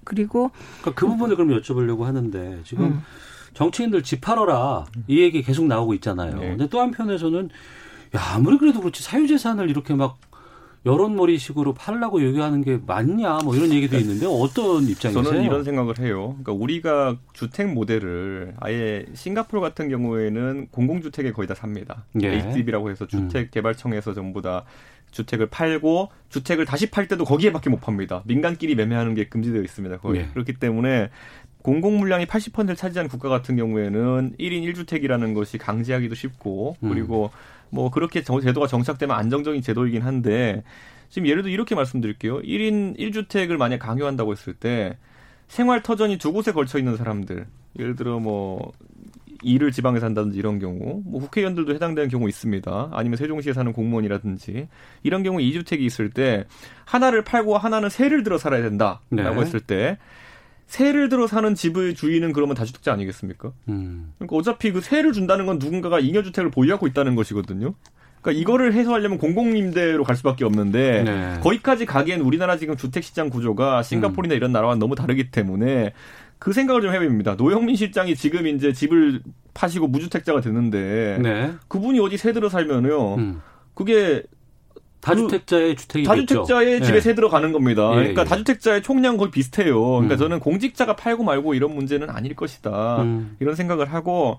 [0.04, 3.02] 그리고 그러니까 그 부분을 그럼 여쭤보려고 하는데 지금 음.
[3.54, 6.36] 정치인들 집 팔아라 이 얘기 계속 나오고 있잖아요.
[6.36, 6.48] 네.
[6.50, 7.50] 근데 또 한편에서는
[8.16, 10.18] 야 아무리 그래도 그렇지 사유재산을 이렇게 막
[10.86, 15.22] 여론몰이식으로 팔라고 얘기하는 게 맞냐 뭐 이런 얘기도 있는데 어떤 입장이세요?
[15.24, 16.36] 저는 이런 생각을 해요.
[16.42, 22.04] 그러니까 우리가 주택 모델을 아예 싱가포르 같은 경우에는 공공주택에 거의 다 삽니다.
[22.22, 22.34] 예.
[22.34, 24.64] HDB라고 해서 주택개발청에서 전부 다
[25.14, 28.22] 주택을 팔고 주택을 다시 팔 때도 거기에밖에 못 팝니다.
[28.26, 29.98] 민간끼리 매매하는 게 금지되어 있습니다.
[29.98, 30.20] 거의.
[30.20, 30.28] 네.
[30.32, 31.10] 그렇기 때문에
[31.62, 36.88] 공공 물량이 80%를 차지한 국가 같은 경우에는 1인 1주택이라는 것이 강제하기도 쉽고 음.
[36.90, 37.30] 그리고
[37.70, 40.62] 뭐 그렇게 제도가 정착되면 안정적인 제도이긴 한데
[41.08, 42.40] 지금 예를 들어 이렇게 말씀드릴게요.
[42.40, 44.98] 1인 1주택을 만약 강요한다고 했을 때
[45.46, 47.46] 생활 터전이 두 곳에 걸쳐 있는 사람들
[47.78, 48.72] 예를 들어 뭐
[49.44, 52.90] 일을 지방에 산다든지 이런 경우, 뭐 국회의원들도 해당되는 경우 있습니다.
[52.92, 54.68] 아니면 세종시에 사는 공무원이라든지
[55.02, 56.44] 이런 경우 이주택이 있을 때
[56.84, 59.40] 하나를 팔고 하나는 세를 들어 살아야 된다라고 네.
[59.40, 59.98] 했을 때
[60.66, 63.52] 세를 들어 사는 집의 주인은 그러면 다주택자 아니겠습니까?
[63.68, 64.12] 음.
[64.18, 67.74] 그러니까 어차피 그 세를 준다는 건 누군가가 잉여주택을 보유하고 있다는 것이거든요.
[68.24, 71.40] 그러니까 이거를 해소하려면 공공임대로 갈 수밖에 없는데 네.
[71.42, 74.36] 거기까지 가기엔 우리나라 지금 주택 시장 구조가 싱가포르나 음.
[74.36, 75.92] 이런 나라와 너무 다르기 때문에
[76.44, 77.36] 그 생각을 좀 해봅니다.
[77.36, 79.22] 노영민 실장이 지금 이제 집을
[79.54, 81.54] 파시고 무주택자가 됐는데 네.
[81.68, 83.14] 그분이 어디 새 들어 살면요.
[83.14, 83.40] 음.
[83.72, 84.22] 그게
[85.04, 87.00] 다주택자의 주택이 다주택자의 집에 네.
[87.00, 87.90] 새 들어가는 겁니다.
[87.92, 88.24] 예, 그러니까 예.
[88.24, 89.80] 다주택자의 총량 거의 비슷해요.
[89.80, 90.18] 그러니까 음.
[90.18, 93.02] 저는 공직자가 팔고 말고 이런 문제는 아닐 것이다.
[93.02, 93.36] 음.
[93.38, 94.38] 이런 생각을 하고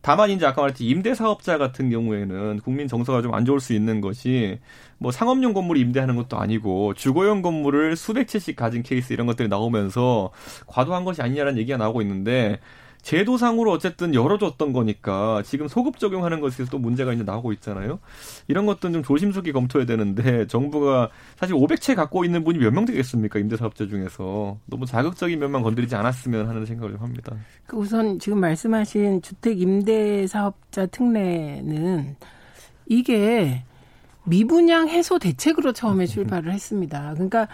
[0.00, 4.00] 다만 이제 아까 말했듯이 임대 사업자 같은 경우에는 국민 정서가 좀 안 좋을 수 있는
[4.00, 4.58] 것이
[4.98, 10.30] 뭐 상업용 건물 임대하는 것도 아니고 주거용 건물을 수백 채씩 가진 케이스 이런 것들이 나오면서
[10.66, 12.58] 과도한 것이 아니냐라는 얘기가 나오고 있는데
[13.06, 18.00] 제도상으로 어쨌든 열어줬던 거니까 지금 소급 적용하는 것에 또 문제가 이제 나오고 있잖아요.
[18.48, 23.38] 이런 것들은 좀 조심스럽게 검토해야 되는데 정부가 사실 500채 갖고 있는 분이 몇 명 되겠습니까?
[23.38, 27.36] 임대사업자 중에서 너무 자극적인 면만 건드리지 않았으면 하는 생각을 좀 합니다.
[27.66, 32.16] 그 우선 지금 말씀하신 주택 임대사업자 특례는
[32.86, 33.62] 이게
[34.24, 37.12] 미분양 해소 대책으로 처음에 출발을 했습니다.
[37.14, 37.46] 그러니까 어,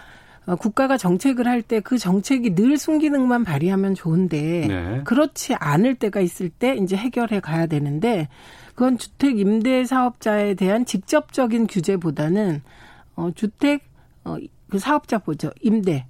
[0.59, 5.01] 국가가 정책을 할 때 그 정책이 늘 순기능만 발휘하면 좋은데 네.
[5.05, 8.27] 그렇지 않을 때가 있을 때 이제 해결해 가야 되는데
[8.75, 12.61] 그건 주택 임대 사업자에 대한 직접적인 규제보다는
[13.15, 13.83] 어 주택
[14.23, 15.51] 어그 사업자 보죠.
[15.61, 16.05] 임대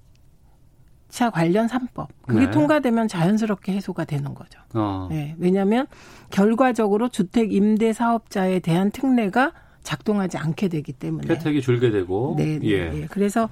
[1.10, 2.08] 차 관련 3법.
[2.26, 2.52] 그게 네.
[2.52, 4.60] 통과되면 자연스럽게 해소가 되는 거죠.
[4.74, 5.08] 어.
[5.12, 5.36] 네.
[5.38, 5.86] 왜냐하면
[6.32, 9.52] 결과적으로 주택 임대 사업자에 대한 특례가
[9.84, 12.68] 작동하지 않게 되기 때문에 혜택이 줄게 되고 네, 네.
[12.68, 13.02] 예.
[13.02, 13.06] 예.
[13.12, 13.48] 그래서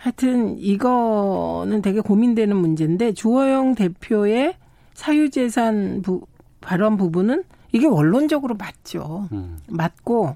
[0.00, 4.54] 하여튼 이거는 되게 고민되는 문제인데 주호영 대표의
[4.94, 6.22] 사유재산 부,
[6.62, 9.28] 발언 부분은 이게 원론적으로 맞죠.
[9.32, 9.58] 음.
[9.68, 10.34] 맞고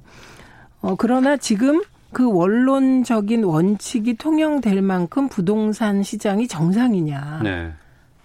[0.83, 7.40] 어 그러나 지금 그 원론적인 원칙이 통용될 만큼 부동산 시장이 정상이냐.
[7.42, 7.72] 네.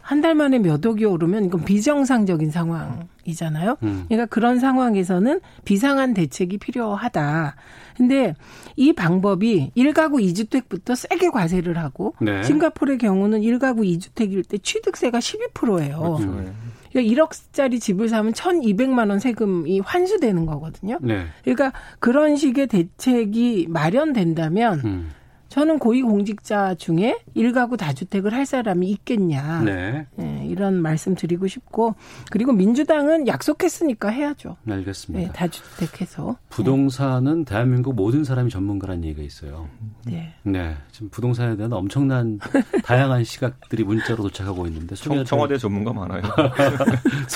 [0.10, 3.78] 한 달 만에 몇 억이 오르면 이건 비정상적인 상황이잖아요.
[3.84, 4.06] 음.
[4.08, 7.56] 그러니까 그런 상황에서는 비상한 대책이 필요하다.
[7.96, 8.34] 근데
[8.76, 12.42] 이 방법이 1가구 2주택부터 세게 과세를 하고 네.
[12.42, 16.00] 싱가포르의 경우는 1가구 2주택일 때 취득세가 12%예요.
[16.00, 16.44] 그렇죠.
[16.92, 20.98] 그러니까 1억짜리 집을 사면 1,200만 원 세금이 환수되는 거거든요.
[21.02, 21.28] 네.
[21.44, 25.12] 그러니까 그런 식의 대책이 마련된다면 음.
[25.50, 29.62] 저는 고위공직자 중에 일가구 다주택을 할 사람이 있겠냐.
[29.62, 30.08] 네.
[30.16, 30.46] 네.
[30.48, 31.96] 이런 말씀 드리고 싶고
[32.32, 34.58] 그리고 민주당은 약속했으니까 해야죠.
[34.68, 35.28] 알겠습니다.
[35.28, 36.38] 네, 다주택해서.
[36.50, 39.68] 부동산은 대한민국 모든 사람이 전문가라는 얘기가 있어요.
[40.06, 40.34] 네.
[40.44, 40.76] 네.
[40.92, 42.40] 지금 부동산에 대한 엄청난
[42.84, 46.22] 다양한 시각들이 문자로 도착하고 있는데 청, 청와대 전문가 많아요.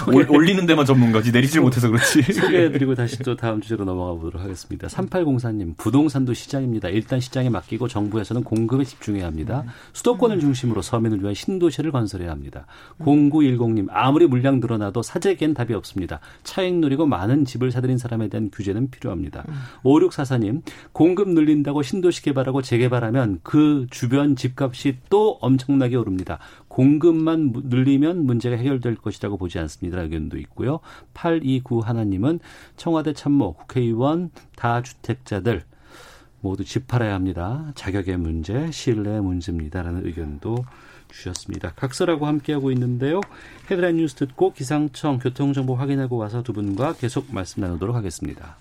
[0.30, 2.22] 올리는 데만 전문가지 내리질 못해서 그렇지.
[2.22, 4.88] 소개해드리고 다시 또 다음 주제로 넘어가 보도록 하겠습니다.
[4.88, 6.90] 3804님 부동산도 시장입니다.
[6.90, 9.64] 일단 시장에 맡기고 정부 에서는 공급에 집중해야 합니다.
[9.94, 12.66] 수도권을 중심으로 서민을 위한 신도시를 건설해야 합니다.
[13.00, 16.20] 0910님 아무리 물량 늘어나도 사재기엔 답이 없습니다.
[16.44, 19.44] 차익 누리고 많은 집을 사들인 사람에 대한 규제는 필요합니다.
[19.48, 19.54] 음.
[19.84, 26.40] 5644님 공급 늘린다고 신도시 개발하고 재개발하면 그 주변 집값이 또 엄청나게 오릅니다.
[26.68, 30.02] 공급만 늘리면 문제가 해결될 것이라고 보지 않습니다.
[30.02, 30.80] 의견도 있고요.
[31.14, 32.40] 829 하나님은
[32.78, 35.64] 청와대 참모, 국회의원, 다주택자들
[36.44, 37.72] 모두 집 팔아야 합니다.
[37.74, 40.66] 자격의 문제, 신뢰의 문제입니다라는 의견도
[41.10, 41.72] 주셨습니다.
[41.76, 43.22] 각서라고 함께하고 있는데요.
[43.72, 48.58] 헤드라인 뉴스 듣고 기상청 교통정보 확인하고 와서 두 분과 계속 말씀 나누도록 하겠습니다.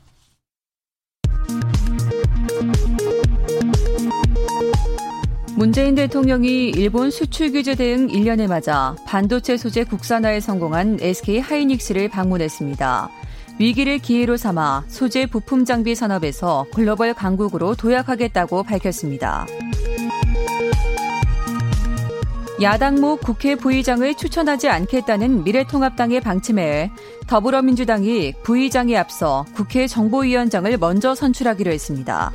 [5.57, 13.22] 문재인 대통령이 일본 수출 규제 대응 1년에 맞아 반도체 소재 국산화에 성공한 SK 하이닉스를 방문했습니다.
[13.59, 19.47] 위기를 기회로 삼아 소재 부품 장비 산업에서 글로벌 강국으로 도약하겠다고 밝혔습니다.
[22.61, 26.93] 야당목 국회 부의장을 추천하지 않겠다는 미래통합당의 방침에
[27.27, 32.31] 더불어민주당이 부의장에 앞서 국회 정보위원장을 먼저 선출하기로 했습니다.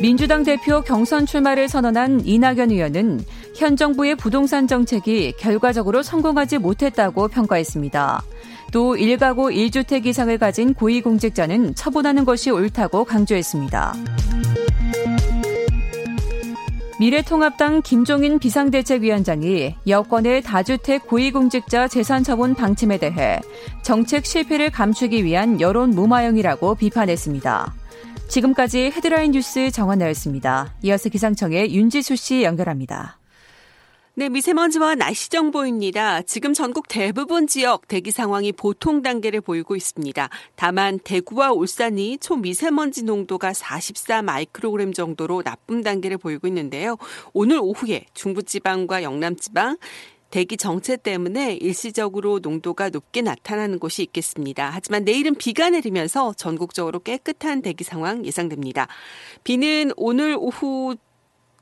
[0.00, 3.20] 민주당 대표 경선 출마를 선언한 이낙연 의원은
[3.60, 8.22] 현 정부의 부동산 정책이 결과적으로 성공하지 못했다고 평가했습니다.
[8.72, 13.94] 또 1가구 1주택 이상을 가진 고위공직자는 처분하는 것이 옳다고 강조했습니다.
[16.98, 23.40] 미래통합당 김종인 비상대책위원장이 여권의 다주택 고위공직자 재산처분 방침에 대해
[23.82, 27.74] 정책 실패를 감추기 위한 여론 무마형이라고 비판했습니다.
[28.26, 30.72] 지금까지 헤드라인 뉴스 정원나였습니다.
[30.82, 33.19] 이어서 기상청의 윤지수 씨 연결합니다.
[34.14, 36.22] 네, 미세먼지와 날씨 정보입니다.
[36.22, 40.28] 지금 전국 대부분 지역 대기 상황이 보통 단계를 보이고 있습니다.
[40.56, 46.96] 다만 대구와 울산이 초미세먼지 농도가 44 마이크로그램 정도로 나쁨 단계를 보이고 있는데요.
[47.32, 49.78] 오늘 오후에 중부지방과 영남지방
[50.30, 54.70] 대기 정체 때문에 일시적으로 농도가 높게 나타나는 곳이 있겠습니다.
[54.72, 58.88] 하지만 내일은 비가 내리면서 전국적으로 깨끗한 대기 상황 예상됩니다.
[59.44, 60.96] 비는 오늘 오후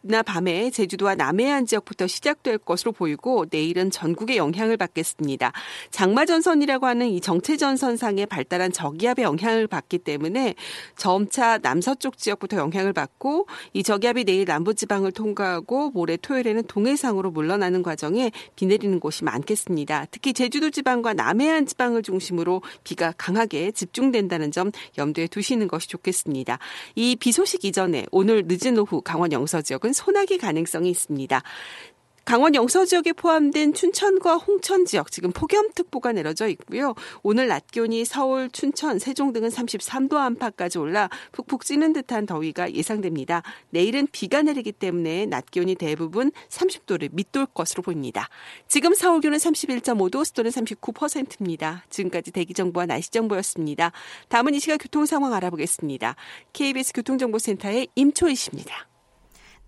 [0.01, 5.53] 나 밤에 제주도와 남해안 지역부터 시작될 것으로 보이고 내일은 전국에 영향을 받겠습니다.
[5.91, 10.55] 장마전선이라고 하는 이 정체전선상에 발달한 저기압의 영향을 받기 때문에
[10.97, 18.33] 점차 남서쪽 지역부터 영향을 받고 이 저기압이 내일 남부지방을 통과하고 모레 토요일에는 동해상으로 물러나는 과정에
[18.57, 20.07] 비 내리는 곳이 많겠습니다.
[20.11, 26.59] 특히 제주도 지방과 남해안 지방을 중심으로 비가 강하게 집중된다는 점 염두에 두시는 것이 좋겠습니다.
[26.95, 31.43] 이 비 소식 이전에 오늘 늦은 오후 강원 영서 지역은 지역은 소나기 가능성이 있습니다.
[32.25, 36.95] 강원 영서 지역에 포함된 춘천과 홍천 지역 지금 폭염특보가 내려져 있고요.
[37.23, 43.43] 오늘 낮 기온이 서울, 춘천, 세종 등은 33도 안팎까지 올라 푹푹 찌는 듯한 더위가 예상됩니다.
[43.71, 48.29] 내일은 비가 내리기 때문에 낮 기온이 대부분 30도를 밑돌 것으로 보입니다.
[48.67, 51.85] 지금 서울 기온은 31.5도, 습도는 39%입니다.
[51.89, 53.93] 지금까지 대기 정보와 날씨 정보였습니다.
[54.29, 56.15] 다음은 이 시각 교통 상황 알아보겠습니다.
[56.53, 58.88] KBS 교통정보센터의 임초희 씨입니다.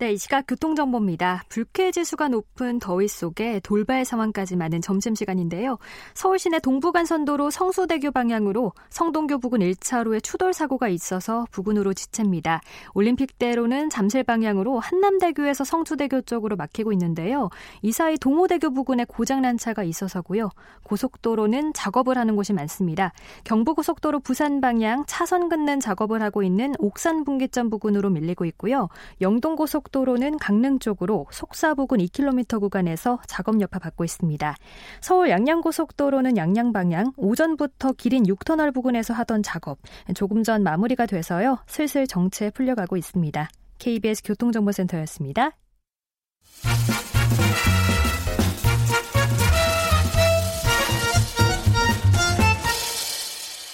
[0.01, 1.43] 네, 이 시각 교통정보입니다.
[1.47, 5.77] 불쾌지수가 높은 더위 속에 돌발 상황까지 많은 점심시간인데요.
[6.15, 12.61] 서울 시내 동부간선도로 성수대교 방향으로 성동교 부근 1차로에 추돌 사고가 있어서 부근으로 지체입니다.
[12.95, 17.51] 올림픽대로는 잠실 방향으로 한남대교에서 성수대교 쪽으로 막히고 있는데요.
[17.83, 20.49] 이 사이 동호대교 부근에 고장난 차가 있어서고요.
[20.81, 23.13] 고속도로는 작업을 하는 곳이 많습니다.
[23.43, 28.89] 경부고속도로 부산 방향 차선 긋는 작업을 하고 있는 옥산 분기점 부근으로 밀리고 있고요.
[29.21, 34.55] 영동고속 고속도로는 강릉 쪽으로 속사 부근 2km 구간에서 작업 여파 받고 있습니다.
[35.01, 39.79] 서울 양양고속도로는 양양 방향 오전부터 기린 6터널 부근에서 하던 작업
[40.15, 41.59] 조금 전 마무리가 돼서요.
[41.67, 43.49] 슬슬 정체 풀려가고 있습니다.
[43.77, 45.51] KBS 교통정보센터였습니다.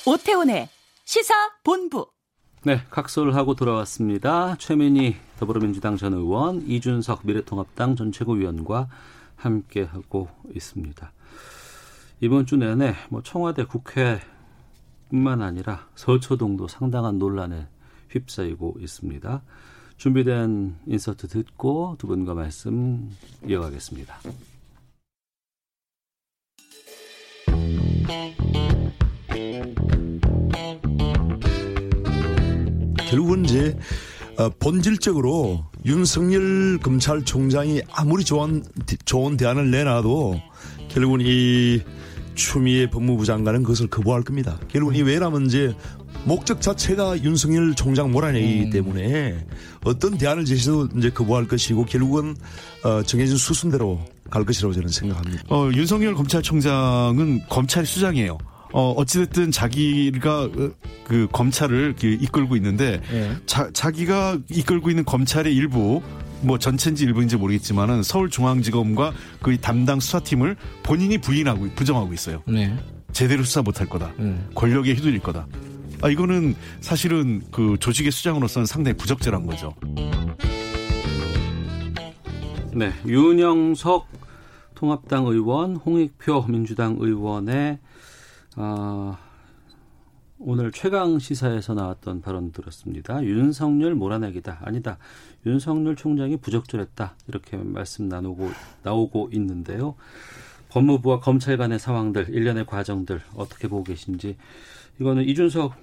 [0.05, 0.69] 오태훈의
[1.05, 2.07] 시사 본부
[2.67, 4.57] 네, 각설하고 돌아왔습니다.
[4.57, 8.89] 최민희 더불어민주당 전 의원, 이준석 미래통합당 전 최고위원과
[9.37, 11.13] 함께 하고 있습니다.
[12.19, 17.67] 이번 주 내내 뭐 청와대 국회뿐만 아니라 서초동도 상당한 논란에
[18.09, 19.41] 휩싸이고 있습니다.
[19.95, 23.09] 준비된 인서트 듣고 두 분과 말씀
[23.47, 24.19] 이어가겠습니다.
[33.17, 33.75] 결국은 이제
[34.37, 38.63] 어, 본질적으로 윤석열 검찰총장이 아무리 좋은,
[39.05, 40.39] 좋은 대안을 내놔도
[40.89, 41.81] 결국은 이
[42.35, 44.59] 추미애 법무부 장관은 그것을 거부할 겁니다.
[44.67, 45.73] 결국은 이 왜냐면 이제
[46.25, 48.69] 목적 자체가 윤석열 총장 몰아내기 음.
[48.69, 49.47] 때문에
[49.83, 52.35] 어떤 대안을 제시해도 이제 거부할 것이고 결국은
[52.83, 53.99] 어, 정해진 수순대로
[54.29, 55.43] 갈 것이라고 저는 생각합니다.
[55.49, 58.37] 어, 윤석열 검찰총장은 검찰 수장이에요.
[58.73, 60.71] 어, 어찌됐든 자기가 어,
[61.03, 63.35] 그 검찰을 이끌고 있는데 네.
[63.45, 66.01] 자, 자기가 이끌고 있는 검찰의 일부
[66.41, 72.43] 뭐 전체인지 일부인지 모르겠지만은 서울중앙지검과 그 담당 수사팀을 본인이 부인하고 부정하고 있어요.
[72.47, 72.75] 네.
[73.11, 74.13] 제대로 수사 못할 거다.
[74.17, 74.37] 네.
[74.53, 75.47] 권력에 휘둘릴 거다.
[76.01, 79.73] 아 이거는 사실은 그 조직의 수장으로서는 상당히 부적절한 거죠.
[82.75, 84.07] 네, 윤영석
[84.75, 87.79] 통합당 의원, 홍익표 민주당 의원의
[88.59, 89.15] 아,
[90.39, 93.23] 오늘 최강 시사에서 나왔던 발언 들었습니다.
[93.23, 94.61] 윤석열 몰아내기다.
[94.63, 94.97] 아니다.
[95.45, 97.15] 윤석열 총장이 부적절했다.
[97.27, 98.49] 이렇게 말씀 나누고
[98.81, 99.93] 나오고 있는데요.
[100.69, 104.37] 법무부와 검찰 간의 상황들, 일련의 과정들 어떻게 보고 계신지
[104.99, 105.73] 이거는 이준석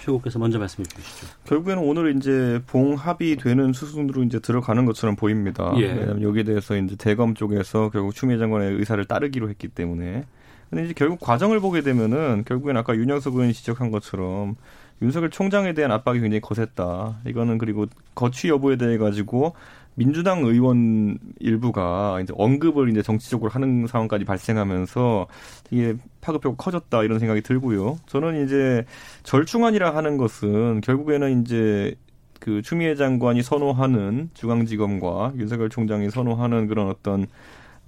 [0.00, 1.26] 최고께서 먼저 말씀해 주시죠.
[1.46, 5.72] 결국에는 오늘 이제 봉합이 되는 수순으로 이제 들어가는 것처럼 보입니다.
[5.78, 5.88] 예.
[5.88, 10.24] 왜냐하면 여기에 대해서 이제 대검 쪽에서 결국 추미애 장관의 의사를 따르기로 했기 때문에
[10.70, 14.56] 근데 이제 결국 과정을 보게 되면은 결국엔 아까 윤영석 의원이 지적한 것처럼
[15.00, 17.20] 윤석열 총장에 대한 압박이 굉장히 거셌다.
[17.26, 19.54] 이거는 그리고 거취 여부에 대해 가지고
[19.94, 25.26] 민주당 의원 일부가 이제 언급을 이제 정치적으로 하는 상황까지 발생하면서
[25.70, 27.98] 이게 파급력이 커졌다 이런 생각이 들고요.
[28.06, 28.84] 저는 이제
[29.24, 31.96] 절충안이라 하는 것은 결국에는 이제
[32.38, 37.26] 그 추미애 장관이 선호하는 중앙지검과 윤석열 총장이 선호하는 그런 어떤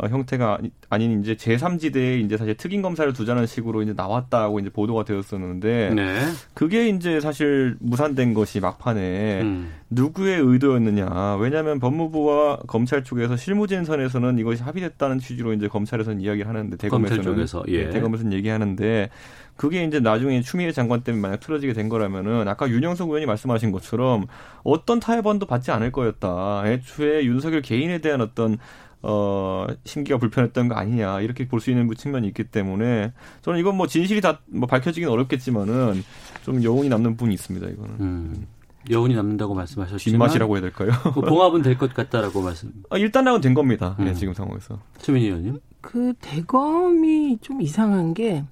[0.03, 5.05] 어, 형태가 아닌 이제 제3지대에 이제 사실 특임 검사를 두자는 식으로 이제 나왔다고 이제 보도가
[5.05, 6.21] 되었었는데 네.
[6.55, 9.73] 그게 이제 사실 무산된 것이 막판에 음.
[9.91, 11.37] 누구의 의도였느냐.
[11.37, 17.85] 왜냐하면 법무부와 검찰 쪽에서 실무진선에서는 이것이 합의됐다는 취지로 이제 검찰에서는 이야기를 하는데 대검에서는 쪽에서, 예.
[17.85, 19.11] 네, 대검에서는 얘기하는데
[19.57, 24.27] 그게 이제 나중에 추미애 장관 때문에 만약 틀어지게 된 거라면은 아까 윤영석 의원이 말씀하신 것처럼
[24.63, 26.63] 어떤 타협안도 받지 않을 거였다.
[26.65, 28.57] 애초에 윤석열 개인에 대한 어떤
[29.03, 33.87] 어, 심기가 불편했던 거 아니냐, 이렇게 볼 수 있는 측면이 있기 때문에, 저는 이건 뭐
[33.87, 36.03] 진실이 다 뭐 밝혀지긴 어렵겠지만은,
[36.45, 37.95] 좀 여운이 남는 부분이 있습니다, 이거는.
[38.01, 38.47] 음.
[38.91, 40.91] 여운이 남는다고 말씀하셨지만 뒷맛이라고 해야 될까요?
[41.15, 42.73] 뭐 봉합은 될 것 같다라고 말씀.
[42.89, 43.95] 아, 일단락은 된 겁니다.
[43.99, 44.07] 네, 음.
[44.07, 44.79] 네, 지금 상황에서.
[44.99, 45.61] 최민희 의원님.
[45.83, 48.45] 그 대검이 좀 이상한 게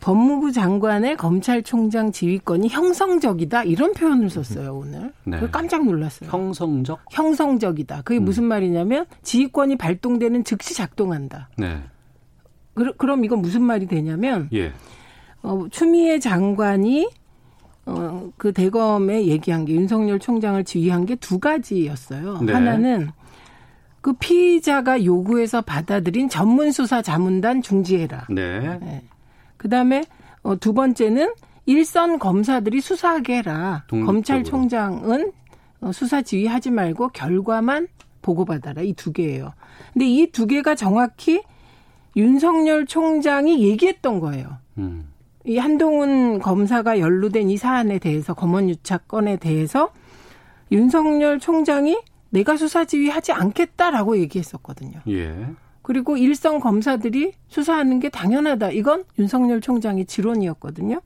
[0.00, 5.12] 법무부 장관의 검찰총장 지휘권이 형성적이다 이런 표현을 썼어요 오늘.
[5.24, 5.40] 네.
[5.50, 6.30] 깜짝 놀랐어요.
[6.30, 7.00] 형성적?
[7.10, 8.02] 형성적이다.
[8.02, 8.24] 그게 음.
[8.24, 11.48] 무슨 말이냐면 지휘권이 발동되는 즉시 작동한다.
[11.58, 11.80] 네.
[12.74, 14.72] 그, 그럼 이건 무슨 말이 되냐면 예.
[15.42, 17.08] 어, 추미애 장관이
[17.86, 22.40] 어, 그 대검에 얘기한 게 윤석열 총장을 지휘한 게 두 가지였어요.
[22.42, 22.52] 네.
[22.52, 23.10] 하나는
[24.00, 28.26] 그 피의자가 요구해서 받아들인 전문수사 자문단 중지해라.
[28.30, 28.78] 네.
[28.78, 29.02] 네.
[29.58, 30.02] 그 다음에
[30.42, 31.34] 어, 두 번째는
[31.66, 33.84] 일선 검사들이 수사하게 해라.
[33.88, 34.06] 독립적으로.
[34.06, 35.32] 검찰총장은
[35.82, 37.88] 어, 수사 지휘하지 말고 결과만
[38.22, 38.82] 보고받아라.
[38.82, 39.52] 이 두 개예요.
[39.92, 41.42] 근데 이 두 개가 정확히
[42.16, 44.56] 윤석열 총장이 얘기했던 거예요.
[44.78, 45.08] 음.
[45.44, 49.90] 이 한동훈 검사가 연루된 이 사안에 대해서 검언 유착 건에 대해서
[50.72, 51.98] 윤석열 총장이
[52.30, 55.00] 내가 수사 지휘하지 않겠다라고 얘기했었거든요.
[55.08, 55.34] 예.
[55.88, 58.72] 그리고 일선 검사들이 수사하는 게 당연하다.
[58.72, 61.00] 이건 윤석열 총장의 지론이었거든요.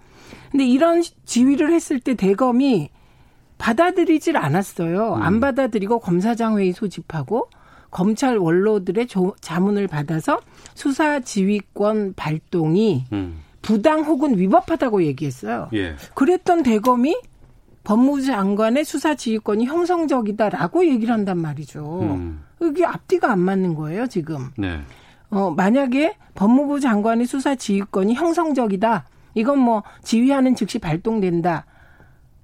[0.51, 2.91] 근데 이런 지휘를 했을 때 대검이
[3.59, 5.15] 받아들이질 않았어요.
[5.15, 5.23] 음.
[5.23, 7.49] 안 받아들이고 검사장 회의 소집하고
[7.93, 10.41] 검찰 원로들의 조, 자문을 받아서
[10.75, 13.39] 수사 지휘권 발동이 음.
[13.63, 15.69] 부당 혹은 위법하다고 얘기했어요.
[15.75, 15.95] 예.
[16.15, 17.17] 그랬던 대검이
[17.85, 22.01] 법무부 장관의 수사 지휘권이 형성적이다라고 얘기를 한단 말이죠.
[22.03, 22.43] 음.
[22.69, 24.51] 이게 앞뒤가 안 맞는 거예요, 지금.
[24.57, 24.81] 네.
[25.31, 29.05] 어, 만약에 법무부 장관의 수사 지휘권이 형성적이다.
[29.35, 31.65] 이건 뭐 지휘하는 즉시 발동된다.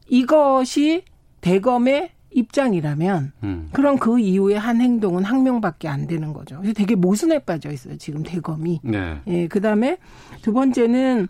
[0.08, 1.04] 이것이
[1.40, 3.68] 대검의 입장이라면 음.
[3.72, 6.56] 그럼 그 이후에 한 행동은 항명밖에 안 되는 거죠.
[6.58, 7.96] 그래서 되게 모순에 빠져 있어요.
[7.96, 8.80] 지금 대검이.
[8.84, 9.20] 네.
[9.26, 9.98] 예, 그다음에
[10.42, 11.28] 두 번째는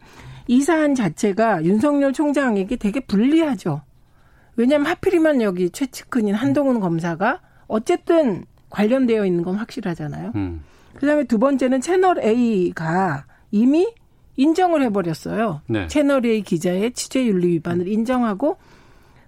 [0.48, 3.82] 이 사안 자체가 윤석열 총장에게 되게 불리하죠.
[4.56, 10.32] 왜냐하면 하필이면 여기 최측근인 한동훈 검사가 어쨌든 관련되어 있는 건 확실하잖아요.
[10.34, 10.62] 음.
[10.94, 13.88] 그다음에 두 번째는 채널 A가 이미
[14.36, 15.62] 인정을 해버렸어요.
[15.66, 15.86] 네.
[15.88, 18.56] 채널 A 기자의 취재 윤리 위반을 인정하고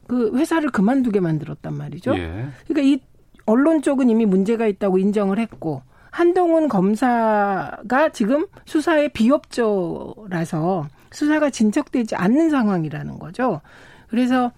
[0.06, 2.16] 그 회사를 그만두게 만들었단 말이죠.
[2.16, 2.46] 예.
[2.66, 3.00] 그러니까 이
[3.46, 12.50] 언론 쪽은 이미 문제가 있다고 인정을 했고 한동훈 검사가 지금 수사에 비협조라서 수사가 진척되지 않는
[12.50, 13.60] 상황이라는 거죠.
[14.08, 14.52] 그래서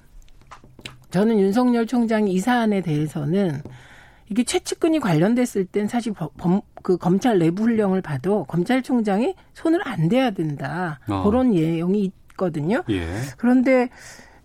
[1.10, 3.62] 저는 윤석열 총장이 이 사안에 대해서는
[4.32, 10.30] 이게 최측근이 관련됐을 땐 사실 범, 그 검찰 내부 훈령을 봐도 검찰총장이 손을 안 대야
[10.30, 11.00] 된다.
[11.06, 11.22] 어.
[11.22, 12.82] 그런 내용이 있거든요.
[12.88, 13.06] 예.
[13.36, 13.90] 그런데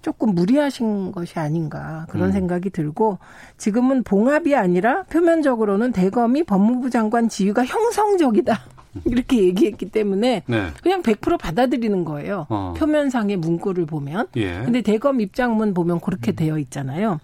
[0.02, 2.32] 조금 무리하신 것이 아닌가 그런 음.
[2.34, 3.20] 생각이 들고
[3.56, 8.60] 지금은 봉합이 아니라 표면적으로는 대검이 법무부 장관 지위가 형성적이다.
[9.06, 10.68] 이렇게 얘기했기 때문에 네.
[10.84, 12.46] 그냥 100% 받아들이는 거예요.
[12.50, 12.74] 어.
[12.78, 14.28] 표면상의 문구를 보면.
[14.36, 14.64] 예.
[14.66, 17.22] 근데 대검 입장문 보면 그렇게 되어 있잖아요.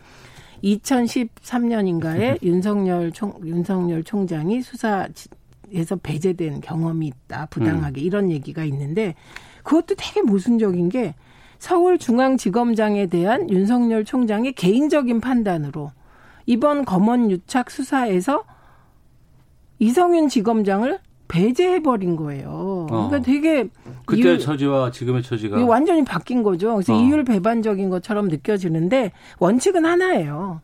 [0.64, 8.06] 2013년인가에 윤석열 총 윤석열 총장이 수사에서 배제된 경험이 있다 부당하게 음.
[8.06, 9.16] 이런 얘기가 있는데
[9.64, 11.16] 그것도 되게 모순적인 게
[11.60, 15.92] 서울중앙지검장에 대한 윤석열 총장의 개인적인 판단으로
[16.46, 18.44] 이번 검언 유착 수사에서
[19.80, 21.00] 이성윤 지검장을
[21.34, 22.86] 배제해버린 거예요.
[22.88, 23.22] 그러니까 어.
[23.22, 23.68] 되게
[24.06, 26.74] 그때 이율, 처지와 지금의 처지가 완전히 바뀐 거죠.
[26.76, 27.02] 그래서 어.
[27.02, 30.62] 이율 배반적인 것처럼 느껴지는데 원칙은 하나예요.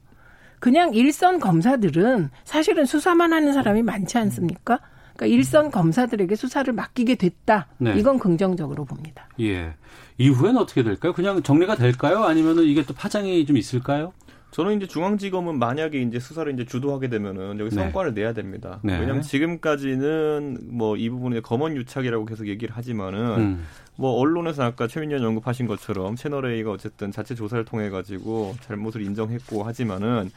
[0.59, 4.79] 그냥 일선 검사들은 사실은 수사만 하는 사람이 많지 않습니까?
[5.15, 7.67] 그러니까 일선 검사들에게 수사를 맡기게 됐다.
[7.79, 7.95] 네.
[7.97, 9.27] 이건 긍정적으로 봅니다.
[9.39, 9.73] 예.
[10.19, 11.13] 이후엔 어떻게 될까요?
[11.13, 12.25] 그냥 정리가 될까요?
[12.25, 14.13] 아니면은 이게 또 파장이 좀 있을까요?
[14.51, 17.75] 저는 이제 중앙지검은 만약에 이제 수사를 이제 주도하게 되면은 여기 네.
[17.75, 18.79] 성과를 내야 됩니다.
[18.83, 18.93] 네.
[18.99, 23.65] 왜냐하면 지금까지는 뭐 이 부분에 검언 유착이라고 계속 얘기를 하지만은 음.
[23.95, 29.63] 뭐 언론에서 아까 최민현 연구하신 것처럼 채널 A가 어쨌든 자체 조사를 통해 가지고 잘못을 인정했고
[29.63, 30.29] 하지만은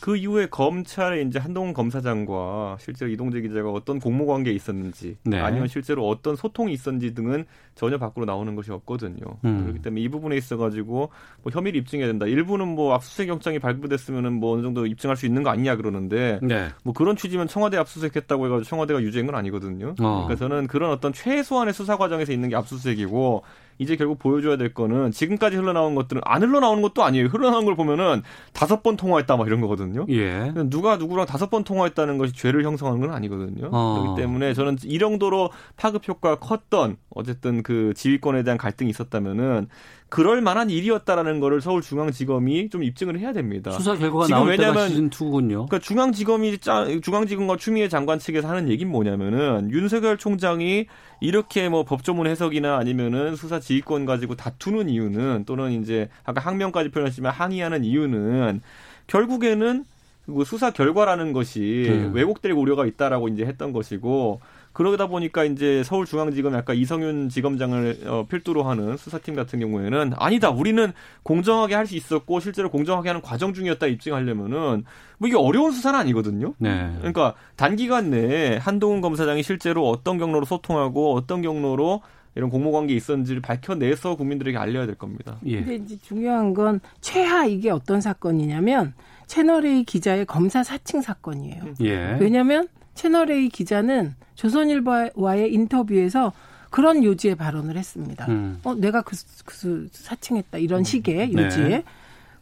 [0.00, 5.38] 그 이후에 검찰에 이제 한동훈 검사장과 실제로 이동재 기자가 어떤 공모 관계에 있었는지 네.
[5.40, 7.46] 아니면 실제로 어떤 소통이 있었는지 등은
[7.76, 9.18] 전혀 밖으로 나오는 것이 없거든요.
[9.44, 9.62] 음.
[9.62, 11.10] 그렇기 때문에 이 부분에 있어 가지고
[11.42, 12.26] 뭐 혐의를 입증해야 된다.
[12.26, 16.70] 일부는 뭐 압수수색 영장이 발부됐으면은 뭐 어느 정도 입증할 수 있는 거 아니냐 그러는데 네.
[16.82, 19.94] 뭐 그런 취지면 청와대 압수수색했다고 해가지고 청와대가 유죄인 건 아니거든요.
[20.00, 20.24] 어.
[20.24, 23.42] 그러니까 저는 그런 어떤 최소한의 수사 과정에서 있는 게 압수수색이고
[23.78, 27.26] 이제 결국 보여줘야 될 거는 지금까지 흘러나온 것들은 안 흘러나오는 것도 아니에요.
[27.26, 28.22] 흘러나온 걸 보면은
[28.52, 30.06] 다섯 번 통화했다 막 이런 거거든요.
[30.08, 30.52] 예.
[30.70, 33.68] 누가 누구랑 다섯 번 통화했다는 것이 죄를 형성하는 건 아니거든요.
[33.70, 34.00] 어.
[34.00, 39.66] 그렇기 때문에 저는 이 정도로 파급 효과가 컸던 어쨌든 그 지휘권에 대한 갈등이 있었다면은
[40.08, 43.72] 그럴 만한 일이었다라는 거를 서울중앙지검이 좀 입증을 해야 됩니다.
[43.72, 45.48] 수사 결과가 지금 나올 왜냐면 시즌 2군요.
[45.48, 50.86] 그러니까 중앙지검이 짜, 중앙지검과 추미애 장관 측에서 하는 얘기는 뭐냐면은 윤석열 총장이
[51.20, 57.32] 이렇게 뭐 법조문 해석이나 아니면은 수사 지휘권 가지고 다투는 이유는 또는 이제 아까 항명까지 표현했지만
[57.32, 58.60] 항의하는 이유는
[59.08, 59.84] 결국에는
[60.26, 62.12] 그 수사 결과라는 것이 음.
[62.14, 64.40] 왜곡될 우려가 있다라고 이제 했던 것이고
[64.76, 70.92] 그러다 보니까 이제 서울중앙지검 약간 이성윤 지검장을 어, 필두로 하는 수사팀 같은 경우에는 아니다 우리는
[71.22, 74.84] 공정하게 할 수 있었고 실제로 공정하게 하는 과정 중이었다 입증하려면은
[75.18, 76.52] 뭐 이게 어려운 수사는 아니거든요.
[76.58, 76.92] 네.
[76.98, 82.02] 그러니까 단기간 내에 한동훈 검사장이 실제로 어떤 경로로 소통하고 어떤 경로로
[82.34, 85.38] 이런 공모 관계에 있었는지를 밝혀내서 국민들에게 알려야 될 겁니다.
[85.46, 85.60] 예.
[85.60, 88.92] 근데 이제 중요한 건 최하 이게 어떤 사건이냐면
[89.26, 91.62] 채널A 기자의 검사 사칭 사건이에요.
[91.80, 92.18] 예.
[92.20, 96.32] 왜냐하면 채널A 기자는 조선일보와의 인터뷰에서
[96.70, 98.26] 그런 요지의 발언을 했습니다.
[98.28, 98.58] 음.
[98.64, 101.44] 어, 내가 그, 그 사칭했다 이런 식의 네.
[101.44, 101.84] 요지에.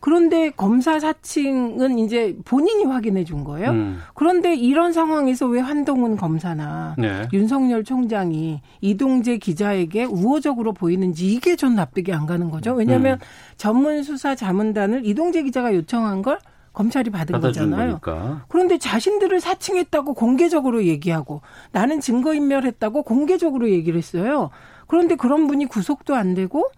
[0.00, 3.70] 그런데 검사 사칭은 이제 본인이 확인해 준 거예요.
[3.70, 4.00] 음.
[4.12, 7.26] 그런데 이런 상황에서 왜 한동훈 검사나 네.
[7.32, 12.74] 윤석열 총장이 이동재 기자에게 우호적으로 보이는지 이게 전 납득이 안 가는 거죠.
[12.74, 13.18] 왜냐하면 음.
[13.56, 16.38] 전문 수사 자문단을 이동재 기자가 요청한 걸
[16.74, 18.00] 검찰이 받은 거잖아요.
[18.00, 18.44] 거니까.
[18.48, 21.40] 그런데 자신들을 사칭했다고 공개적으로 얘기하고
[21.72, 24.50] 나는 증거인멸했다고 공개적으로 얘기를 했어요.
[24.86, 26.68] 그런데 그런 분이 구속도 안 되고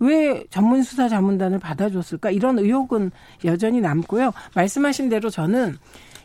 [0.00, 3.12] 왜 전문 수사 자문단을 받아줬을까 이런 의혹은
[3.44, 4.32] 여전히 남고요.
[4.54, 5.76] 말씀하신 대로 저는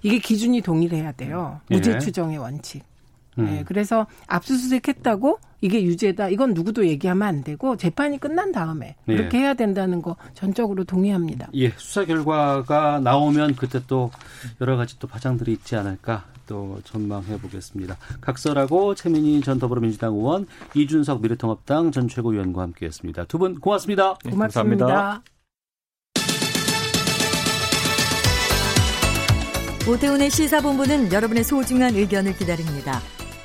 [0.01, 1.61] 이게 기준이 동일해야 돼요.
[1.69, 1.99] 무죄 예.
[1.99, 2.84] 추정의 원칙.
[3.38, 3.45] 음.
[3.45, 6.30] 네, 그래서 압수수색했다고 이게 유죄다.
[6.30, 9.16] 이건 누구도 얘기하면 안 되고 재판이 끝난 다음에 예.
[9.16, 11.49] 그렇게 해야 된다는 거 전적으로 동의합니다.
[11.55, 14.12] 예, 수사 결과가 나오면 그때 또
[14.62, 17.97] 여러 가지 또 파장들이 있지 않을까 또 전망해 보겠습니다.
[18.22, 23.26] 각설하고 최민희 전 더불어민주당 의원, 이준석 미래통합당 전 최고위원과 함께했습니다.
[23.26, 24.18] 두 분 고맙습니다.
[24.26, 24.86] 네, 고맙습니다.
[24.86, 25.24] 감사합니다.
[29.88, 32.99] 오태훈의 시사본부는 여러분의 소중한 의견을 기다립니다.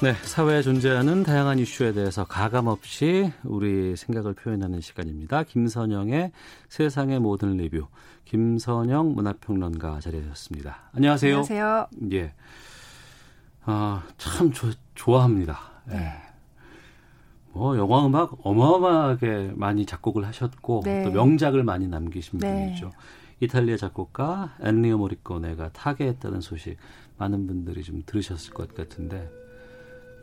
[0.00, 5.42] 네, 사회에 존재하는 다양한 이슈에 대해서 가감 없이 우리 생각을 표현하는 시간입니다.
[5.42, 6.30] 김선영의
[6.68, 7.88] 세상의 모든 리뷰.
[8.24, 10.90] 김선영 문화평론가 자리하셨습니다.
[10.94, 11.32] 안녕하세요.
[11.32, 11.88] 안녕하세요.
[12.12, 12.32] 예.
[13.64, 15.58] 아, 참 조, 좋아합니다.
[15.90, 15.94] 예.
[15.94, 16.12] 네.
[17.50, 21.02] 뭐 영화 음악 어마어마하게 많이 작곡을 하셨고 네.
[21.02, 22.66] 또 명작을 많이 남기신 네.
[22.66, 22.92] 분이죠.
[23.40, 26.76] 이탈리아 작곡가 엔리오 모리코네가 타계했다는 소식
[27.16, 29.28] 많은 분들이 좀 들으셨을 것 같은데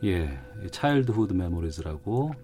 [0.04, 0.38] 예,
[0.70, 2.34] 차일드후드 메모리즈라고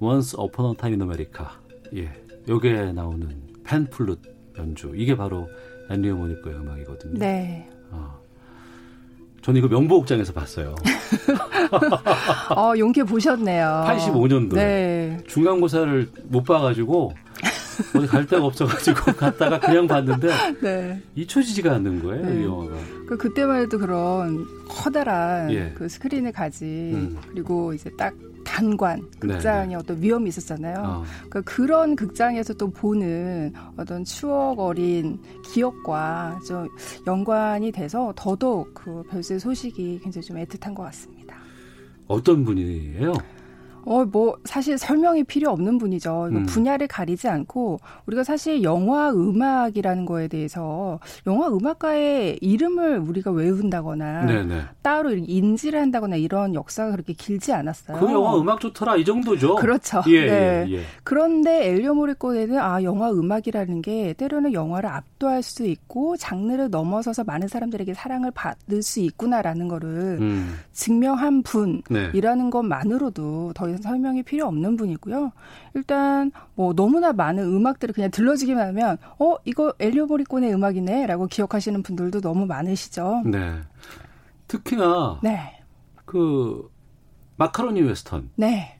[0.00, 1.46] Once Upon a Time in America.
[1.94, 2.10] 예,
[2.48, 3.28] 요게 나오는
[3.64, 4.20] 펜플룻
[4.58, 5.48] 연주 이게 바로
[5.90, 7.18] 앤리오 모니코의 음악이거든요.
[7.18, 7.68] 네.
[7.90, 8.18] 어.
[9.42, 10.74] 저는 이거 명보극장에서 봤어요.
[12.56, 13.84] 어, 용케 보셨네요.
[13.86, 14.54] 85년도에.
[14.54, 15.18] 네.
[15.26, 17.14] 중간고사를 못 봐가지고
[17.94, 20.28] 어디 갈 데가 없어가지고 갔다가 그냥 봤는데
[20.60, 21.02] 네.
[21.14, 22.40] 잊혀지지가 않는 거예요 네.
[22.40, 22.76] 이 영화가.
[23.06, 25.72] 그 그때만 해도 그런 커다란 예.
[25.76, 27.18] 그 스크린을 가진 음.
[27.28, 28.14] 그리고 이제 딱
[28.44, 29.74] 단관 네, 네.
[29.74, 30.76] 어떤 위험이 있었잖아요.
[30.84, 31.04] 어.
[31.28, 36.68] 그러니까 그런 극장에서 또 보는 어떤 추억 어린 기억과 좀
[37.06, 41.36] 연관이 돼서 더더욱 그 별세 소식이 굉장히 좀 애틋한 것 같습니다.
[42.08, 43.12] 어떤 분이에요?
[43.84, 46.28] 어, 뭐, 사실 설명이 필요 없는 분이죠.
[46.32, 46.46] 음.
[46.46, 54.62] 분야를 가리지 않고, 우리가 사실 영화 음악이라는 거에 대해서, 영화 음악가의 이름을 우리가 외운다거나, 네네.
[54.82, 57.98] 따로 인지를 한다거나 이런 역사가 그렇게 길지 않았어요.
[57.98, 59.56] 그 영화 음악 좋더라, 이 정도죠.
[59.56, 60.02] 그렇죠.
[60.08, 60.66] 예, 네.
[60.68, 60.82] 예, 예.
[61.04, 67.48] 그런데 엘리오 모리코네는, 아, 영화 음악이라는 게 때로는 영화를 압도할 수 있고, 장르를 넘어서서 많은
[67.48, 70.58] 사람들에게 사랑을 받을 수 있구나라는 거를 음.
[70.72, 72.50] 증명한 분이라는 네.
[72.50, 75.32] 것만으로도 더 이상 설명이 필요 없는 분이고요.
[75.74, 82.20] 일단 뭐 너무나 많은 음악들을 그냥 들러지기만 하면 어 이거 엘리오 모리콘의 음악이네라고 기억하시는 분들도
[82.20, 83.22] 너무 많으시죠.
[83.26, 83.54] 네.
[84.48, 85.60] 특히나 네.
[86.04, 86.68] 그
[87.36, 88.30] 마카로니 웨스턴.
[88.36, 88.76] 네.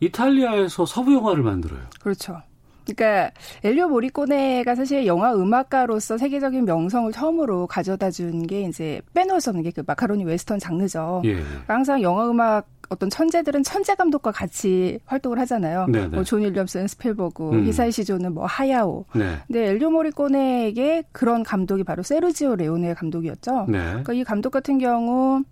[0.00, 1.80] 이탈리아에서 서부 영화를 만들어요.
[2.00, 2.40] 그렇죠.
[2.84, 3.32] 그러니까
[3.64, 9.64] 엔니오 모리코네가 사실 영화 음악가로서 세계적인 명성을 처음으로 가져다 준 게 이제 빼놓을 수 없는
[9.64, 11.22] 게 그 마카로니 웨스턴 장르죠.
[11.24, 11.34] 예.
[11.34, 15.86] 그러니까 항상 영화 음악 어떤 천재들은 천재 감독과 같이 활동을 하잖아요.
[15.86, 16.08] 네네.
[16.08, 16.14] 네.
[16.14, 17.64] 뭐 존 윌리엄슨, 스필버그, 음.
[17.66, 19.04] 히사이시 조는 뭐 하야오.
[19.14, 19.36] 네.
[19.46, 23.66] 근데 엔니오 모리코네에게 그런 감독이 바로 세르지오 레오네 감독이었죠.
[23.68, 23.78] 네.
[23.88, 25.42] 그러니까 이 감독 같은 경우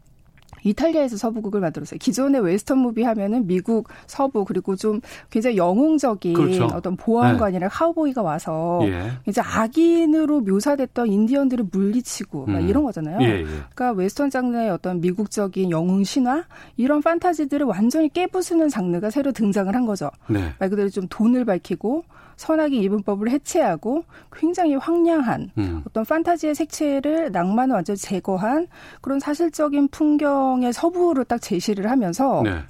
[0.65, 1.99] 이탈리아에서 서부극을 만들었어요.
[1.99, 5.01] 기존의 western movie 하면은 미국 서부 그리고 좀
[5.31, 6.65] 굉장히 영웅적인 그렇죠.
[6.73, 7.71] 어떤 보안관이나 네.
[7.71, 9.13] 카우보이가 와서 예.
[9.27, 12.69] 이제 악인으로 묘사됐던 인디언들을 물리치고 음.
[12.69, 13.19] 이런 거잖아요.
[13.21, 13.45] 예, 예.
[13.45, 16.45] 그러니까 웨스턴 장르의 어떤 미국적인 영웅 신화
[16.77, 20.11] 이런 판타지들을 완전히 깨부수는 장르가 새로 등장을 한 거죠.
[20.29, 20.53] 네.
[20.59, 22.05] 말 그대로 좀 돈을 밝히고
[22.37, 25.83] 선악의 이분법을 해체하고 굉장히 황량한 음.
[25.87, 28.69] 어떤 판타지의 색채를 낭만을 완전히 제거한
[29.01, 32.61] 그런 사실적인 풍경의 서부를 딱 제시를 하면서 네.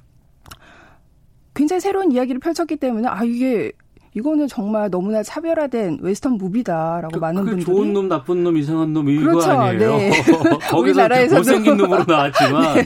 [1.53, 3.71] 굉장히 새로운 이야기를 펼쳤기 때문에 아 이게
[4.15, 9.09] 이거는 정말 너무나 차별화된 웨스턴 무비다라고 그, 많은 분들이 좋은 놈, 나쁜 놈, 이상한 놈
[9.09, 9.51] 이거 그렇죠.
[9.51, 9.97] 아니에요.
[9.97, 10.11] 네.
[10.71, 12.85] 거기서 못생긴 놈으로 나왔지만 네.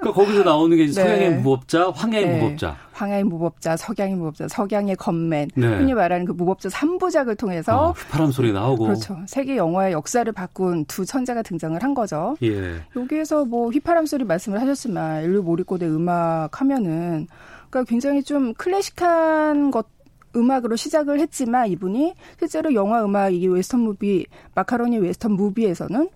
[0.00, 1.36] 그러니까 거기서 나오는 게 서양의 네.
[1.36, 2.40] 무법자, 황야의 네.
[2.40, 2.76] 무법자.
[2.92, 5.66] 황야의 무법자, 석양의 무법자, 석양의 건맨, 네.
[5.68, 9.16] 흔히 말하는 그 무법자 3부작을 통해서 어, 휘파람 소리 나오고 그렇죠.
[9.26, 12.36] 세계 영화의 역사를 바꾼 두 천재가 등장을 한 거죠.
[12.42, 12.80] 예.
[12.96, 17.28] 여기에서 뭐 휘파람 소리 말씀을 하셨지만 엔니오 모리코네 음악 하면은
[17.70, 19.86] 그러니까 굉장히 좀 클래식한 것
[20.38, 26.08] 음악으로 시작을 했지만 이분이 실제로 영화 음악 이 western movie 마카로니 western movie에서는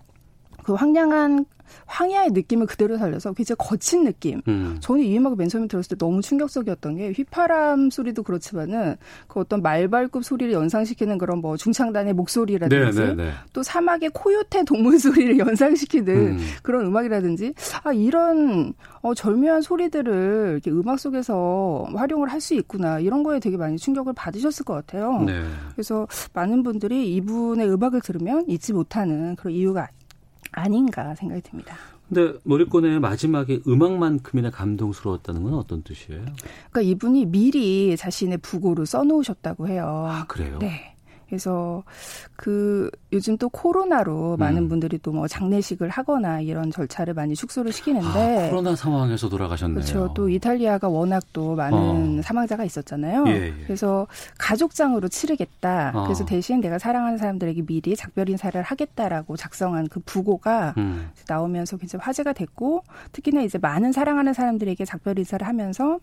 [0.63, 1.45] 그 황량한
[1.85, 4.41] 황야의 느낌을 그대로 살려서 굉장히 거친 느낌.
[4.47, 4.77] 음.
[4.79, 8.95] 저는 이 음악을 맨 처음에 들었을 때 너무 충격적이었던 게 휘파람 소리도 그렇지만은
[9.27, 13.31] 그 어떤 말발굽 소리를 연상시키는 그런 뭐 중창단의 목소리라든지 네, 네, 네.
[13.53, 16.39] 또 사막의 코요테 동물 소리를 연상시키는 음.
[16.61, 17.53] 그런 음악이라든지
[17.83, 23.55] 아 이런 어 절묘한 소리들을 이렇게 음악 속에서 활용을 할 수 있구나 이런 거에 되게
[23.55, 25.21] 많이 충격을 받으셨을 것 같아요.
[25.21, 25.45] 네.
[25.71, 29.87] 그래서 많은 분들이 이분의 음악을 들으면 잊지 못하는 그런 이유가
[30.53, 31.75] 아닌가 생각이 듭니다.
[32.07, 36.21] 근데 모리꼬네의 마지막에 음악만큼이나 감동스러웠다는 건 어떤 뜻이에요?
[36.69, 40.05] 그러니까 이분이 미리 자신의 부고를 써놓으셨다고 해요.
[40.07, 40.59] 아, 그래요?
[40.59, 40.92] 네.
[41.33, 41.83] 그래서
[42.35, 44.39] 그 요즘 또 코로나로 음.
[44.39, 49.75] 많은 분들이 또 뭐 장례식을 하거나 이런 절차를 많이 축소를 시키는데 아, 코로나 상황에서 돌아가셨네요.
[49.75, 50.11] 그렇죠.
[50.15, 52.21] 또 이탈리아가 워낙 또 많은 어.
[52.23, 53.25] 사망자가 있었잖아요.
[53.27, 53.53] 예, 예.
[53.65, 54.07] 그래서
[54.39, 55.91] 가족장으로 치르겠다.
[55.93, 56.03] 어.
[56.05, 61.11] 그래서 대신 내가 사랑하는 사람들에게 미리 작별 인사를 하겠다라고 작성한 그 부고가 음.
[61.27, 65.99] 나오면서 굉장히 화제가 됐고 특히나 이제 많은 사랑하는 사람들에게 작별 인사를 하면서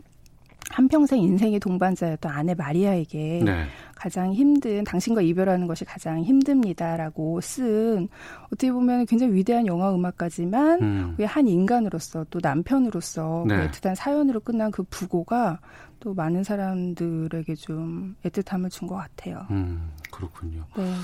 [0.70, 3.66] 한평생 인생의 동반자였던 아내 마리아에게 네.
[4.00, 8.08] 가장 힘든 당신과 이별하는 것이 가장 힘듭니다라고 쓴
[8.46, 11.16] 어떻게 보면 굉장히 위대한 영화 음악가지만 음.
[11.26, 13.60] 한 인간으로서 또 남편으로서 그 네.
[13.60, 15.60] 그 애틋한 사연으로 끝난 그 부고가
[16.00, 19.46] 또 많은 사람들에게 좀 애틋함을 준 것 같아요.
[19.50, 20.64] 음, 그렇군요.
[20.78, 20.94] 네.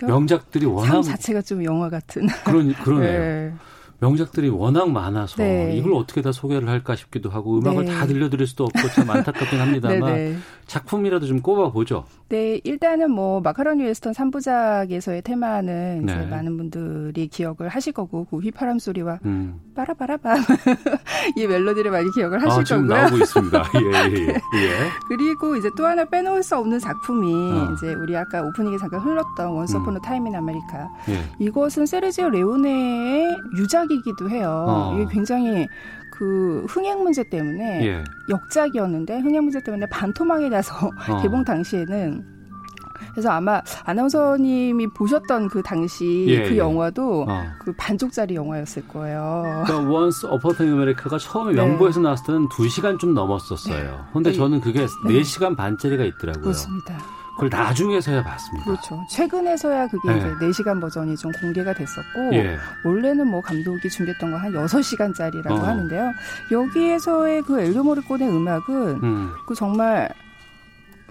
[0.00, 3.20] 명작들이 워낙 삶 자체가 좀 영화 같은 그런 그러네요.
[3.20, 3.54] 네.
[4.00, 5.74] 명작들이 워낙 많아서 네.
[5.76, 7.92] 이걸 어떻게 다 소개를 할까 싶기도 하고 음악을 네.
[7.92, 10.36] 다 들려드릴 수도 없고 참 안타깝긴 합니다만 네, 네.
[10.66, 12.04] 작품이라도 좀 꼽아보죠.
[12.28, 16.26] 네, 일단은 뭐 마카로니 웨스턴 3부작에서의 테마는 이제 네.
[16.26, 19.60] 많은 분들이 기억을 하실 거고 그 휘파람 소리와 음.
[19.76, 20.34] 빠라바라바
[21.36, 23.02] 이 멜로디를 많이 기억을 하실 아, 지금 거고요.
[23.02, 23.62] 나오고 있습니다.
[23.76, 24.40] 예, 예, 예.
[25.08, 27.72] 그리고 이제 또 하나 빼놓을 수 없는 작품이 어.
[27.72, 30.88] 이제 우리 아까 오프닝에 잠깐 흘렀던 Once Upon a Time in America.
[31.38, 34.64] 이것은 세르지오 레오네의 유작이기도 해요.
[34.68, 34.94] 어.
[34.94, 35.68] 이게 굉장히
[36.12, 38.04] 그 흥행 문제 때문에 예.
[38.28, 40.90] 역작이었는데 흥행 문제 때문에 반토막이 나서 어.
[41.22, 42.36] 개봉 당시에는
[43.12, 46.58] 그래서 아마 아나운서님이 보셨던 그 당시 예, 그 예.
[46.58, 47.44] 영화도 어.
[47.60, 49.62] 그 반쪽짜리 영화였을 거예요.
[49.66, 51.64] 그러니까 Once Upon a America가 처음에 네.
[51.64, 53.90] 명보에서 나왔을 때는 2시간 좀 넘었었어요.
[53.90, 53.98] 네.
[54.12, 54.36] 근데 네.
[54.36, 54.86] 저는 그게 네.
[55.20, 56.42] 4시간 반짜리가 있더라고요.
[56.42, 56.98] 그렇습니다.
[57.36, 58.64] 그걸 나중에서야 봤습니다.
[58.64, 59.04] 그렇죠.
[59.10, 60.18] 최근에서야 그게 네.
[60.18, 62.56] 이제 4시간 버전이 좀 공개가 됐었고 예.
[62.82, 65.64] 원래는 뭐 감독이 준비했던 거 한 6시간짜리라고 어.
[65.66, 66.12] 하는데요.
[66.50, 69.32] 여기에서의 그 엘도 모리콘의 음악은 음.
[69.46, 70.08] 그 정말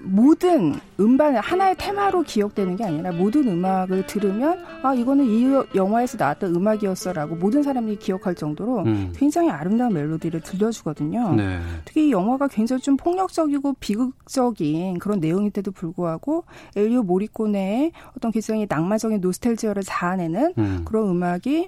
[0.02, 6.56] 모든 음반 하나의 테마로 기억되는 게 아니라 모든 음악을 들으면 아 이거는 이 영화에서 나왔던
[6.56, 9.14] 음악이었어라고 모든 사람이 기억할 정도로 음.
[9.16, 11.36] 굉장히 아름다운 멜로디를 들려주거든요.
[11.36, 11.60] 네.
[11.86, 16.44] 특히 이 영화가 굉장히 좀 폭력적이고 비극적인 그런 내용인데도 불구하고
[16.76, 20.82] 엘리오 모리코네의 어떤 굉장히 낭만적인 노스텔지어를 자아내는 음.
[20.86, 21.68] 그런 음악이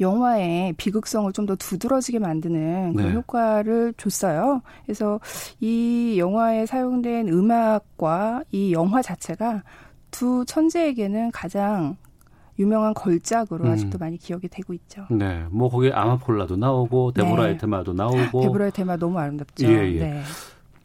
[0.00, 3.14] 영화의 비극성을 좀 더 두드러지게 만드는 그런 네.
[3.14, 4.60] 효과를 줬어요.
[4.84, 5.18] 그래서
[5.60, 9.62] 이 영화에 사용된 음악과 이 영화 자체가
[10.10, 11.96] 두 천재에게는 가장
[12.58, 13.70] 유명한 걸작으로 음.
[13.70, 15.06] 아직도 많이 기억이 되고 있죠.
[15.10, 17.58] 네, 뭐 거기에 아마폴라도 나오고 데보라의 네.
[17.58, 19.66] 테마도 나오고 데보라의 테마 너무 아름답죠.
[19.66, 20.00] 예, 예.
[20.00, 20.22] 네.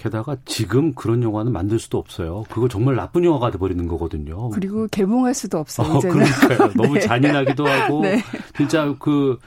[0.03, 2.43] 게다가 지금 그런 영화는 만들 수도 없어요.
[2.49, 4.49] 그거 정말 나쁜 영화가 돼버리는 거거든요.
[4.49, 5.87] 그리고 개봉할 수도 없어요.
[5.87, 6.71] 어, 그러니까요.
[6.75, 6.99] 너무 네.
[6.99, 8.21] 잔인하기도 하고 네.
[8.57, 9.37] 진짜 그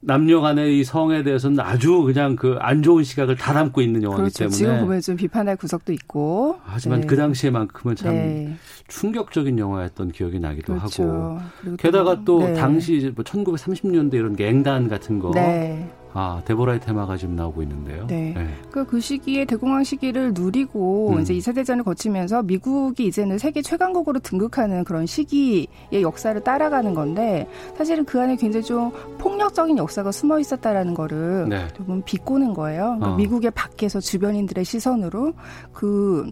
[0.00, 4.22] 남녀 간의 이 성에 대해서는 아주 그냥 그 안 좋은 시각을 다 담고 있는 영화이기
[4.22, 4.38] 그렇죠.
[4.40, 7.06] 때문에 지금 보면 좀 비판할 구석도 있고 하지만 네.
[7.06, 8.54] 그 당시에만큼은 참 네.
[8.88, 11.04] 충격적인 영화였던 기억이 나기도 그렇죠.
[11.04, 12.52] 하고 게다가 또 네.
[12.54, 15.88] 당시 뭐 1930년대 이런 갱단 같은 거 네.
[16.14, 18.06] 아, 데보라의 테마가 지금 나오고 있는데요.
[18.06, 18.34] 네.
[18.36, 18.48] 네.
[18.70, 21.20] 그, 그 시기에 대공황 시기를 누리고 음.
[21.20, 25.66] 이제 2차 대전을 거치면서 미국이 이제는 세계 최강국으로 등극하는 그런 시기의
[26.02, 27.46] 역사를 따라가는 건데
[27.76, 31.66] 사실은 그 안에 굉장히 좀 폭력적인 역사가 숨어 있었다라는 거를 네.
[31.74, 32.82] 조금 비꼬는 거예요.
[32.82, 33.16] 그러니까 어.
[33.16, 35.32] 미국의 밖에서 주변인들의 시선으로
[35.72, 36.30] 그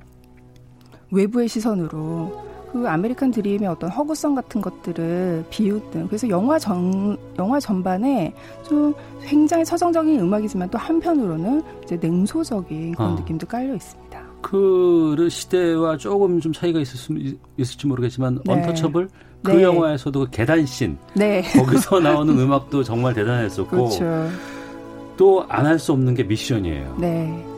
[1.11, 8.33] 외부의 시선으로 그 아메리칸 드림의 어떤 허구성 같은 것들을 비웃듯 그래서 영화 전 영화 전반에
[8.62, 13.14] 좀 굉장히 서정적인 음악이지만 또 한편으로는 이제 냉소적인 그런 어.
[13.16, 14.21] 느낌도 깔려 있습니다.
[14.41, 18.53] 그 시대와 조금 좀 차이가 있을 있을지 모르겠지만 네.
[18.53, 19.09] Untouchable
[19.43, 19.62] 그 네.
[19.62, 21.43] 영화에서도 그 계단 씬 네.
[21.43, 24.29] 거기서 나오는 음악도 정말 대단했었고 그렇죠.
[25.16, 26.97] 또 안 할 수 없는 게 미션이에요.
[26.99, 27.49] 네.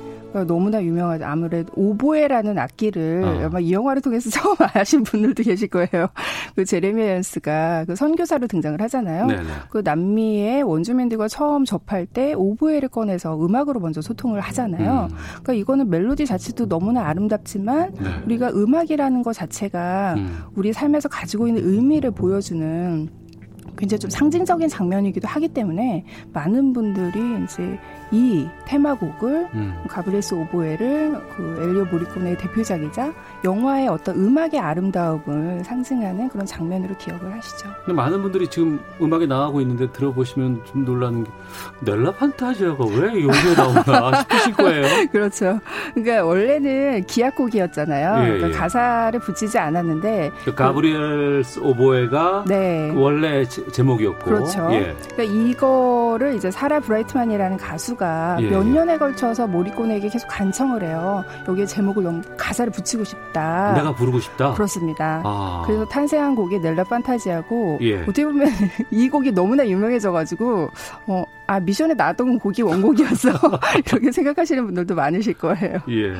[0.46, 1.24] 너무나 유명하죠.
[1.24, 3.46] 아무래도 오보에라는 악기를 어.
[3.46, 6.08] 아마 이 영화를 통해서 처음 아신 분들도 계실 거예요.
[6.56, 9.26] 그 제레미 앤스가 그 선교사로 등장을 하잖아요.
[9.26, 9.42] 네네.
[9.70, 15.08] 그 남미의 원주민들과 처음 접할 때 오보에를 꺼내서 음악으로 먼저 소통을 하잖아요.
[15.10, 15.16] 음.
[15.42, 18.10] 그러니까 이거는 멜로디 자체도 너무나 아름답지만 네.
[18.24, 20.38] 우리가 음악이라는 것 자체가 음.
[20.54, 23.08] 우리 삶에서 가지고 있는 의미를 보여주는
[23.76, 27.78] 굉장히 좀 상징적인 장면이기도 하기 때문에 많은 분들이 이제
[28.12, 29.74] 이 테마곡을 음.
[29.88, 37.70] 가브리에스 오보에를 그 엘리오 모리코네의 대표작이자 영화의 어떤 음악의 아름다움을 상징하는 그런 장면으로 기억을 하시죠.
[37.86, 41.30] 많은 분들이 지금 음악이 나가고 있는데 들어보시면 좀 놀라는 게
[41.80, 45.08] 넬라 판타지아가 왜 여기에 나오나 싶으실 거예요.
[45.10, 45.60] 그렇죠.
[45.94, 48.24] 그러니까 원래는 기악곡이었잖아요.
[48.24, 48.52] 예, 그러니까 예.
[48.52, 52.92] 가사를 붙이지 않았는데 그 가브리엘 오보에가 네.
[52.94, 54.68] 원래 제 목이었고 그렇죠.
[54.72, 54.94] 예.
[55.14, 58.70] 그러니까 이거를 이제 사라 브라이트만이라는 가수가 가수가 예, 몇 예.
[58.70, 61.24] 년에 걸쳐서 모리코네에게 계속 간청을 해요.
[61.48, 63.74] 여기에 제목을 너무 가사를 붙이고 싶다.
[63.74, 64.52] 내가 부르고 싶다.
[64.54, 65.22] 그렇습니다.
[65.24, 65.62] 아.
[65.64, 68.02] 그래서 탄생한 곡이 넬라 판타지아고 예.
[68.02, 68.48] 어떻게 보면
[68.90, 70.70] 이 곡이 너무나 유명해져가지고
[71.06, 73.30] 어, 아 미션에 나왔던 곡이 원곡이었어
[73.86, 75.78] 이렇게 생각하시는 분들도 많으실 거예요.
[75.88, 76.14] 예.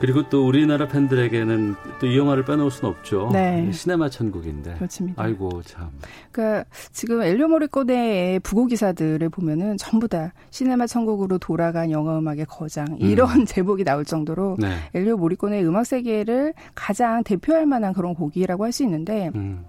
[0.00, 3.30] 그리고 또 우리나라 팬들에게는 또 이 영화를 빼놓을 수는 없죠.
[3.32, 3.70] 네.
[3.72, 4.74] 시네마 천국인데.
[4.74, 5.22] 그렇습니다.
[5.22, 5.90] 아이고 참.
[6.30, 12.96] 그러니까 지금 엘리오 모리코네의 부고 기사들을 보면은 전부 다 시네마 천국으로 돌아간 영화 음악의 거장
[12.98, 13.44] 이런 음.
[13.46, 14.76] 제목이 나올 정도로 네.
[14.94, 19.30] 엘리오 모리코네의 음악 세계를 가장 대표할 만한 그런 곡이라고 할 수 있는데.
[19.34, 19.64] 음.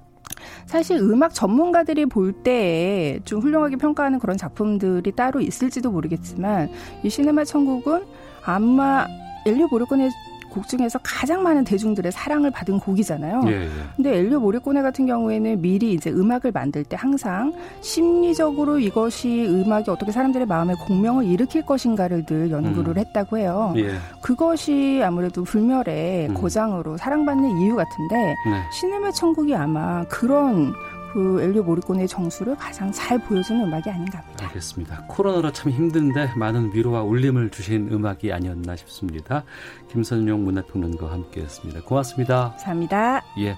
[0.66, 6.70] 사실 음악 전문가들이 볼 때에 좀 훌륭하게 평가하는 그런 작품들이 따로 있을지도 모르겠지만
[7.04, 8.04] 이 시네마 천국은
[8.44, 9.08] 아마
[9.46, 10.10] 엘리오 모리코네
[10.50, 13.42] 곡 중에서 가장 많은 대중들의 사랑을 받은 곡이잖아요.
[13.48, 13.70] 예, 예.
[13.96, 20.12] 근데 엘리오 모리코네 같은 경우에는 미리 이제 음악을 만들 때 항상 심리적으로 이것이 음악이 어떻게
[20.14, 22.98] 사람들의 마음에 공명을 일으킬 것인가를 늘 연구를 음.
[22.98, 23.74] 했다고 해요.
[23.76, 23.96] 예.
[24.22, 26.34] 그것이 아무래도 불멸의 음.
[26.34, 28.64] 고장으로 사랑받는 이유 같은데 네.
[28.72, 30.74] 시네마 천국이 아마 그런
[31.16, 34.48] 그 엘리오 모리코네의 정수를 가장 잘 보여주는 음악이 아닌가 합니다.
[34.48, 35.06] 알겠습니다.
[35.08, 39.46] 코로나로 참 힘든데 많은 위로와 울림을 주신 음악이 아니었나 싶습니다.
[39.90, 41.84] 김선용 문화평론가와 함께했습니다.
[41.84, 42.50] 고맙습니다.
[42.50, 43.24] 감사합니다.
[43.40, 43.56] 예.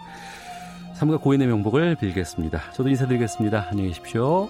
[0.99, 2.73] 3가 고인의 명복을 빌겠습니다.
[2.73, 3.69] 저도 인사드리겠습니다.
[3.71, 4.47] 안녕히 계십시오.